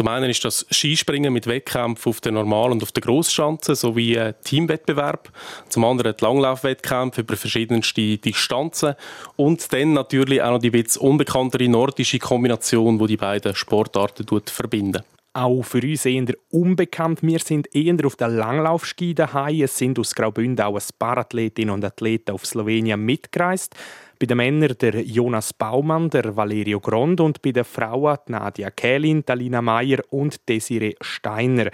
Zum 0.00 0.08
einen 0.08 0.30
ist 0.30 0.42
das 0.46 0.64
Skispringen 0.70 1.30
mit 1.30 1.46
Wettkämpfen 1.46 2.08
auf 2.08 2.22
der 2.22 2.32
Normal- 2.32 2.72
und 2.72 2.82
auf 2.82 2.90
der 2.90 3.02
Grossschanze 3.02 3.74
sowie 3.74 4.18
ein 4.18 4.34
Teamwettbewerb. 4.42 5.30
Zum 5.68 5.84
anderen 5.84 6.14
die 6.18 6.24
Langlaufwettkämpfe 6.24 7.20
über 7.20 7.36
verschiedenste 7.36 8.16
Distanzen. 8.16 8.94
Und 9.36 9.70
dann 9.74 9.92
natürlich 9.92 10.40
auch 10.40 10.52
noch 10.52 10.58
die 10.58 10.68
etwas 10.68 10.96
unbekanntere 10.96 11.68
nordische 11.68 12.18
Kombination, 12.18 12.98
die 12.98 13.08
die 13.08 13.16
beiden 13.18 13.54
Sportarten 13.54 14.24
verbindet 14.46 15.04
auch 15.32 15.62
für 15.62 15.80
uns 15.80 16.04
eher 16.06 16.24
unbekannt. 16.50 17.22
Wir 17.22 17.38
sind 17.38 17.72
eher 17.72 17.94
auf 18.04 18.16
der 18.16 18.28
Langlaufski 18.28 19.14
daheim. 19.14 19.62
Es 19.62 19.78
sind 19.78 19.96
aus 20.00 20.12
Graubünden 20.12 20.64
auch 20.64 20.74
ein 20.74 20.82
paar 20.98 21.18
Athletinnen 21.18 21.72
und 21.72 21.84
Athleten 21.84 22.32
auf 22.32 22.44
Slowenien 22.44 23.00
mitgereist. 23.04 23.76
Bei 24.20 24.26
den 24.26 24.36
Männern 24.36 24.76
der 24.78 25.00
Jonas 25.00 25.54
Baumann, 25.54 26.10
der 26.10 26.36
Valerio 26.36 26.78
Grond 26.78 27.22
und 27.22 27.40
bei 27.40 27.52
den 27.52 27.64
Frauen 27.64 28.18
Nadia 28.26 28.70
Kählin, 28.70 29.24
Talina 29.24 29.62
Meyer 29.62 30.00
und 30.10 30.46
Desiree 30.46 30.94
Steiner. 31.00 31.70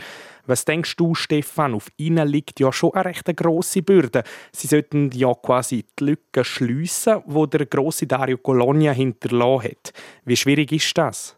Was 0.46 0.64
denkst 0.64 0.94
du, 0.94 1.16
Stefan? 1.16 1.74
Auf 1.74 1.88
ihnen 1.96 2.28
liegt 2.28 2.60
ja 2.60 2.72
schon 2.72 2.94
eine 2.94 3.06
recht 3.06 3.36
grosse 3.36 3.82
Bürde. 3.82 4.22
Sie 4.52 4.68
sollten 4.68 5.10
ja 5.12 5.34
quasi 5.34 5.86
die 5.98 6.04
Lücke 6.04 6.44
schliessen, 6.44 7.20
wo 7.26 7.46
der 7.46 7.66
grosse 7.66 8.06
Dario 8.06 8.38
Colonia 8.38 8.92
hinterlassen 8.92 9.64
hat. 9.64 9.92
Wie 10.24 10.36
schwierig 10.36 10.70
ist 10.70 10.96
das? 10.96 11.36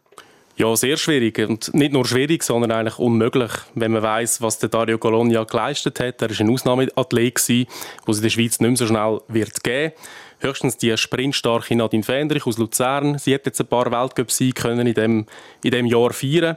Ja, 0.58 0.74
sehr 0.74 0.96
schwierig. 0.96 1.38
Und 1.38 1.72
nicht 1.72 1.92
nur 1.92 2.04
schwierig, 2.04 2.42
sondern 2.42 2.72
eigentlich 2.72 2.98
unmöglich, 2.98 3.52
wenn 3.76 3.92
man 3.92 4.02
weiß, 4.02 4.42
was 4.42 4.58
der 4.58 4.68
Dario 4.68 4.98
Colonia 4.98 5.44
geleistet 5.44 6.00
hat. 6.00 6.20
Er 6.20 6.30
war 6.30 6.40
ein 6.40 6.50
Ausnahmeathlet, 6.50 7.48
den 7.48 7.66
es 8.08 8.16
in 8.16 8.22
der 8.22 8.28
Schweiz 8.28 8.58
nicht 8.58 8.68
mehr 8.68 8.76
so 8.76 8.86
schnell 8.86 9.20
wird 9.28 9.62
geben 9.62 9.92
höchstens 10.40 10.76
die 10.76 10.96
sprintstarke 10.96 11.74
Nadine 11.74 12.04
Fendrich 12.04 12.46
aus 12.46 12.58
Luzern. 12.58 13.18
Sie 13.18 13.34
hat 13.34 13.46
jetzt 13.46 13.60
ein 13.60 13.66
paar 13.66 13.90
Weltcup-Siege 13.90 14.68
in 14.68 14.94
dem, 14.94 15.26
in 15.64 15.70
dem 15.70 15.86
Jahr 15.86 16.12
feiern 16.12 16.56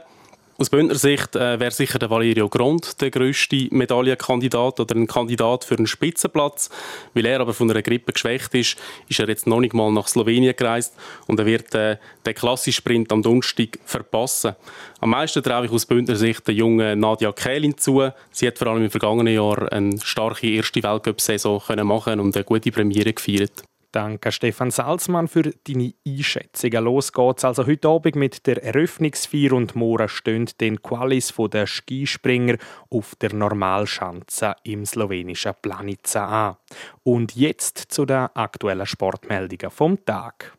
aus 0.58 0.70
Bündner 0.70 0.96
Sicht 0.96 1.34
äh, 1.34 1.58
wäre 1.58 1.70
sicher 1.70 1.98
der 1.98 2.10
Valerio 2.10 2.48
Grond 2.48 3.00
der 3.00 3.10
grösste 3.10 3.68
Medaillenkandidat 3.70 4.80
oder 4.80 4.94
ein 4.94 5.06
Kandidat 5.06 5.64
für 5.64 5.76
einen 5.76 5.86
Spitzenplatz. 5.86 6.70
Weil 7.14 7.26
er 7.26 7.40
aber 7.40 7.54
von 7.54 7.70
einer 7.70 7.82
Grippe 7.82 8.12
geschwächt 8.12 8.54
ist, 8.54 8.76
ist 9.08 9.18
er 9.18 9.28
jetzt 9.28 9.46
noch 9.46 9.60
nicht 9.60 9.74
mal 9.74 9.90
nach 9.90 10.08
Slowenien 10.08 10.54
gereist 10.54 10.94
und 11.26 11.40
er 11.40 11.46
wird 11.46 11.74
äh, 11.74 11.96
den 12.26 12.34
klassischen 12.34 12.76
Sprint 12.76 13.12
am 13.12 13.22
Donnerstag 13.22 13.78
verpassen. 13.84 14.54
Am 15.00 15.10
meisten 15.10 15.42
traue 15.42 15.66
ich 15.66 15.72
aus 15.72 15.86
Bündner 15.86 16.16
Sicht 16.16 16.46
der 16.46 16.54
jungen 16.54 17.00
Nadia 17.00 17.32
Kählin 17.32 17.76
zu. 17.78 18.10
Sie 18.30 18.46
hat 18.46 18.58
vor 18.58 18.68
allem 18.68 18.84
im 18.84 18.90
vergangenen 18.90 19.34
Jahr 19.34 19.72
eine 19.72 19.98
starke 20.02 20.48
erste 20.48 20.82
Weltcup-Saison 20.82 21.62
machen 21.82 22.20
und 22.20 22.36
eine 22.36 22.44
gute 22.44 22.70
Premiere 22.70 23.12
gefeiert. 23.12 23.64
Danke 23.92 24.32
Stefan 24.32 24.70
Salzmann 24.70 25.28
für 25.28 25.42
deine 25.42 25.92
Einschätzungen. 26.06 26.84
Los 26.84 27.12
geht's 27.12 27.44
also 27.44 27.66
heute 27.66 27.88
Abend 27.88 28.16
mit 28.16 28.46
der 28.46 28.64
Eröffnungsfeier 28.64 29.52
und 29.52 29.76
morgen 29.76 30.08
stehen 30.08 30.48
den 30.60 30.80
Qualis 30.80 31.34
der 31.52 31.66
Skispringer 31.66 32.56
auf 32.88 33.14
der 33.16 33.34
Normalschanze 33.34 34.56
im 34.64 34.86
slowenischen 34.86 35.52
Planica 35.60 36.48
an. 36.48 36.56
Und 37.02 37.36
jetzt 37.36 37.78
zu 37.92 38.06
den 38.06 38.28
aktuellen 38.34 38.86
Sportmeldungen 38.86 39.70
vom 39.70 40.02
Tag. 40.02 40.56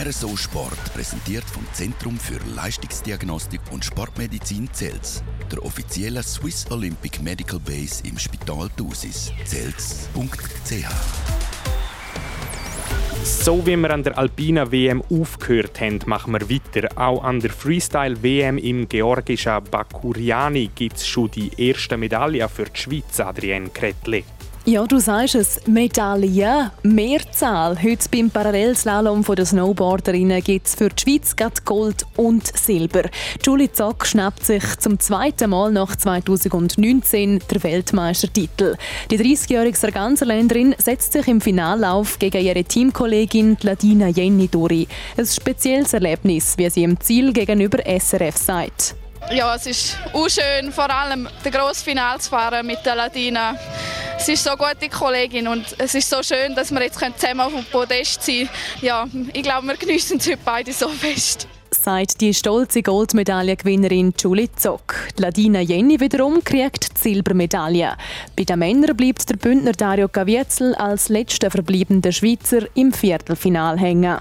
RSO 0.00 0.36
Sport 0.36 0.94
präsentiert 0.94 1.42
vom 1.42 1.66
Zentrum 1.72 2.16
für 2.18 2.38
Leistungsdiagnostik 2.54 3.60
und 3.72 3.84
Sportmedizin 3.84 4.72
Zels, 4.72 5.24
der 5.50 5.64
offiziellen 5.64 6.22
Swiss 6.22 6.70
Olympic 6.70 7.20
Medical 7.20 7.58
Base 7.58 8.04
im 8.06 8.16
Spital 8.16 8.68
Thusis. 8.76 9.32
Zels.ch 9.44 10.86
so 13.24 13.66
wie 13.66 13.76
wir 13.76 13.90
an 13.90 14.04
der 14.04 14.16
Alpina 14.16 14.70
WM 14.70 15.02
aufgehört 15.10 15.80
haben, 15.80 15.98
machen 16.06 16.32
wir 16.32 16.48
weiter. 16.48 16.88
Auch 16.96 17.24
an 17.24 17.40
der 17.40 17.50
Freestyle 17.50 18.22
WM 18.22 18.56
im 18.56 18.88
georgischen 18.88 19.64
Bakuriani 19.64 20.70
gibt 20.74 20.98
es 20.98 21.08
schon 21.08 21.30
die 21.32 21.50
erste 21.60 21.96
Medaille 21.96 22.48
für 22.48 22.66
die 22.66 22.80
Schweiz, 22.80 23.18
Adrienne 23.18 23.70
Kretli. 23.70 24.24
Ja, 24.68 24.86
du 24.86 24.98
sagst 24.98 25.34
es, 25.34 25.66
Medaillen, 25.66 26.70
Mehrzahl. 26.82 27.82
Heute 27.82 28.06
beim 28.10 28.28
Parallelslalom 28.28 29.22
der 29.22 29.46
Snowboarderinnen 29.46 30.44
gibt 30.44 30.66
es 30.66 30.74
für 30.74 30.90
die 30.90 31.02
Schweiz 31.02 31.34
Gold 31.64 32.04
und 32.16 32.54
Silber. 32.54 33.04
Julie 33.42 33.72
Zock 33.72 34.04
schnappt 34.04 34.44
sich 34.44 34.62
zum 34.78 35.00
zweiten 35.00 35.48
Mal 35.48 35.72
nach 35.72 35.96
2019 35.96 37.38
der 37.50 37.62
Weltmeistertitel. 37.62 38.76
Die 39.10 39.18
30-jährige 39.18 39.74
Sarganserländerin 39.74 40.74
setzt 40.76 41.14
sich 41.14 41.26
im 41.28 41.40
Finallauf 41.40 42.18
gegen 42.18 42.44
ihre 42.44 42.62
Teamkollegin 42.62 43.56
Ladina 43.62 44.08
Jenny 44.08 44.48
durch. 44.48 44.86
Ein 45.16 45.24
spezielles 45.24 45.94
Erlebnis, 45.94 46.58
wie 46.58 46.68
sie 46.68 46.82
im 46.82 47.00
Ziel 47.00 47.32
gegenüber 47.32 47.78
SRF 47.86 48.36
sagt. 48.36 48.96
Ja, 49.30 49.54
es 49.54 49.66
ist 49.66 49.98
auch 50.12 50.28
schön, 50.28 50.72
vor 50.72 50.90
allem 50.90 51.28
das 51.42 51.52
grosse 51.52 51.84
Finale 51.84 52.18
zu 52.18 52.30
fahren 52.30 52.66
mit 52.66 52.84
der 52.84 52.96
Ladina. 52.96 53.54
Sie 54.18 54.32
ist 54.32 54.44
so 54.44 54.50
eine 54.50 54.58
gute 54.58 54.88
Kollegin 54.88 55.48
und 55.48 55.64
es 55.78 55.94
ist 55.94 56.10
so 56.10 56.22
schön, 56.22 56.54
dass 56.54 56.70
wir 56.72 56.82
jetzt 56.82 56.98
zusammen 56.98 57.40
auf 57.40 57.52
dem 57.52 57.64
Podest 57.64 58.22
sein 58.22 58.48
können. 58.48 58.50
Ja, 58.82 59.06
ich 59.32 59.42
glaube, 59.42 59.66
wir 59.68 59.76
genießen 59.76 60.18
es 60.18 60.26
heute 60.26 60.38
beide 60.44 60.72
so 60.72 60.88
fest 60.88 61.46
sagt 61.70 62.20
die 62.20 62.34
stolze 62.34 62.82
Goldmedaillengewinnerin 62.82 64.12
Julie 64.18 64.50
Zock. 64.56 64.94
Ladina 65.16 65.60
Jenny 65.60 66.00
wiederum 66.00 66.42
kriegt 66.42 66.96
die 66.96 67.00
Silbermedaille. 67.00 67.96
Bei 68.36 68.44
den 68.44 68.58
Männern 68.58 68.96
bleibt 68.96 69.28
der 69.30 69.36
Bündner 69.36 69.72
Dario 69.72 70.08
Caviezel 70.08 70.74
als 70.74 71.08
letzter 71.08 71.50
verbliebender 71.50 72.12
Schweizer 72.12 72.66
im 72.74 72.92
Viertelfinal 72.92 73.78
hängen. 73.78 74.18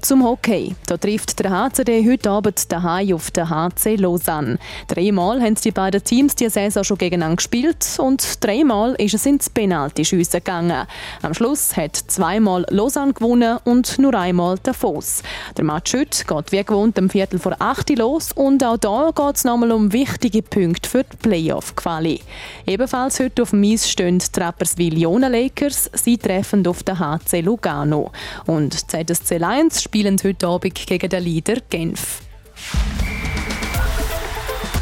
Zum 0.00 0.24
Hockey. 0.24 0.74
Da 0.86 0.96
trifft 0.96 1.38
der 1.40 1.50
HCD 1.50 2.08
heute 2.08 2.30
Abend 2.30 2.70
daheim 2.70 3.14
auf 3.14 3.30
den 3.32 3.50
HC 3.50 3.96
Lausanne. 3.96 4.58
Dreimal 4.86 5.42
haben 5.42 5.56
die 5.56 5.72
beiden 5.72 6.02
Teams 6.02 6.36
die 6.36 6.48
Saison 6.48 6.84
schon 6.84 6.98
gegeneinander 6.98 7.36
gespielt 7.36 7.84
und 7.98 8.42
dreimal 8.42 8.94
ist 8.94 9.14
es 9.14 9.26
ins 9.26 9.50
Penaltyschiessen 9.50 10.38
gegangen. 10.38 10.86
Am 11.22 11.34
Schluss 11.34 11.76
hat 11.76 11.96
zweimal 11.96 12.64
Lausanne 12.70 13.12
gewonnen 13.12 13.58
und 13.64 13.98
nur 13.98 14.14
einmal 14.14 14.58
der 14.58 14.72
Foss. 14.72 15.22
Der 15.56 15.64
Match 15.64 15.94
heute 15.94 16.24
geht 16.24 16.52
wie 16.52 16.64
gewohnt 16.64 16.98
am 16.98 17.10
Viertel 17.10 17.40
vor 17.40 17.56
8 17.58 17.98
los 17.98 18.30
und 18.32 18.62
auch 18.64 18.78
da 18.78 19.10
geht 19.14 19.36
es 19.36 19.44
nochmal 19.44 19.72
um 19.72 19.92
wichtige 19.92 20.42
Punkte 20.42 20.88
für 20.88 21.04
die 21.04 21.16
Playoff-Quali. 21.16 22.20
Ebenfalls 22.66 23.18
heute 23.18 23.42
auf 23.42 23.50
dem 23.50 23.64
Eis 23.64 23.90
stehen 23.90 24.18
die 24.18 24.40
Rapperswil 24.40 24.98
Jona 24.98 25.28
Lakers, 25.28 25.90
sie 25.92 26.18
treffen 26.18 26.66
auf 26.66 26.84
den 26.84 26.98
HC 26.98 27.40
Lugano. 27.40 28.12
Und 28.46 28.74
ZSC 28.90 29.38
Lions 29.38 29.87
spielen 29.88 30.18
heute 30.22 30.46
Abend 30.46 30.74
gegen 30.74 31.08
den 31.08 31.24
Leader 31.24 31.56
Genf. 31.70 32.20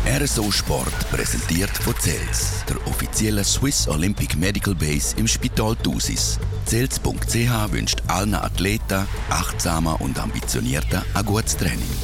RSO 0.04 0.50
Sport 0.50 1.08
präsentiert 1.12 1.70
von 1.70 1.94
CELS, 1.96 2.64
der 2.68 2.84
offiziellen 2.88 3.44
Swiss 3.44 3.86
Olympic 3.86 4.36
Medical 4.36 4.74
Base 4.74 5.14
im 5.16 5.28
Spital 5.28 5.76
Thusis. 5.76 6.40
CELS.ch 6.64 7.72
wünscht 7.72 8.02
allen 8.08 8.34
Athleten, 8.34 9.06
achtsamer 9.30 10.00
und 10.00 10.18
ambitionierter 10.18 11.04
ein 11.14 11.24
gutes 11.24 11.56
Training. 11.56 11.96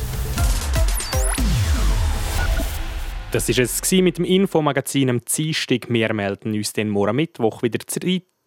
Das 3.33 3.49
war 3.49 3.65
es 3.65 3.91
mit 3.91 4.19
dem 4.19 4.25
Infomagazin 4.25 5.11
am 5.11 5.21
Dienstag. 5.23 5.89
Wir 5.89 6.15
melden 6.15 6.55
uns 6.55 6.73
den 6.73 6.89
morgen 6.89 7.17
Mittwoch 7.17 7.65
wieder 7.65 7.81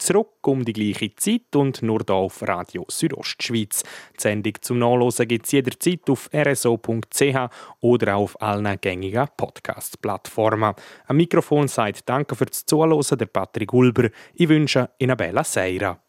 zurück 0.05 0.47
um 0.47 0.63
die 0.63 0.73
gleiche 0.73 1.15
Zeit 1.15 1.55
und 1.55 1.81
nur 1.81 2.01
hier 2.05 2.15
auf 2.15 2.41
Radio 2.47 2.85
Südostschweiz. 2.87 3.83
Die 4.17 4.21
Sendung 4.21 4.53
zum 4.61 4.79
Nachlesen 4.79 5.27
gibt 5.27 5.45
es 5.45 5.51
jederzeit 5.51 6.09
auf 6.09 6.29
rso.ch 6.33 7.49
oder 7.81 8.15
auf 8.15 8.39
allen 8.41 8.79
gängigen 8.79 9.27
Podcast-Plattformen. 9.35 10.75
Am 11.07 11.17
Mikrofon 11.17 11.67
sagt 11.67 12.07
Danke 12.07 12.35
fürs 12.35 12.65
Zuhören, 12.65 13.17
der 13.17 13.25
Patrick 13.25 13.73
Ulber. 13.73 14.09
Ich 14.35 14.47
wünsche 14.47 14.89
Ihnen 14.99 15.17
Bella 15.17 15.43
Seira. 15.43 15.99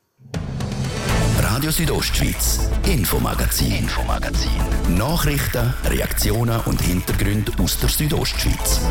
Radio 1.39 1.71
Südostschweiz, 1.71 2.71
Infomagazin, 2.87 3.73
Infomagazin. 3.73 4.51
Nachrichten, 4.97 5.73
Reaktionen 5.85 6.61
und 6.67 6.81
Hintergründe 6.83 7.53
aus 7.63 7.81
der 7.81 7.89
Südostschweiz. 7.89 8.83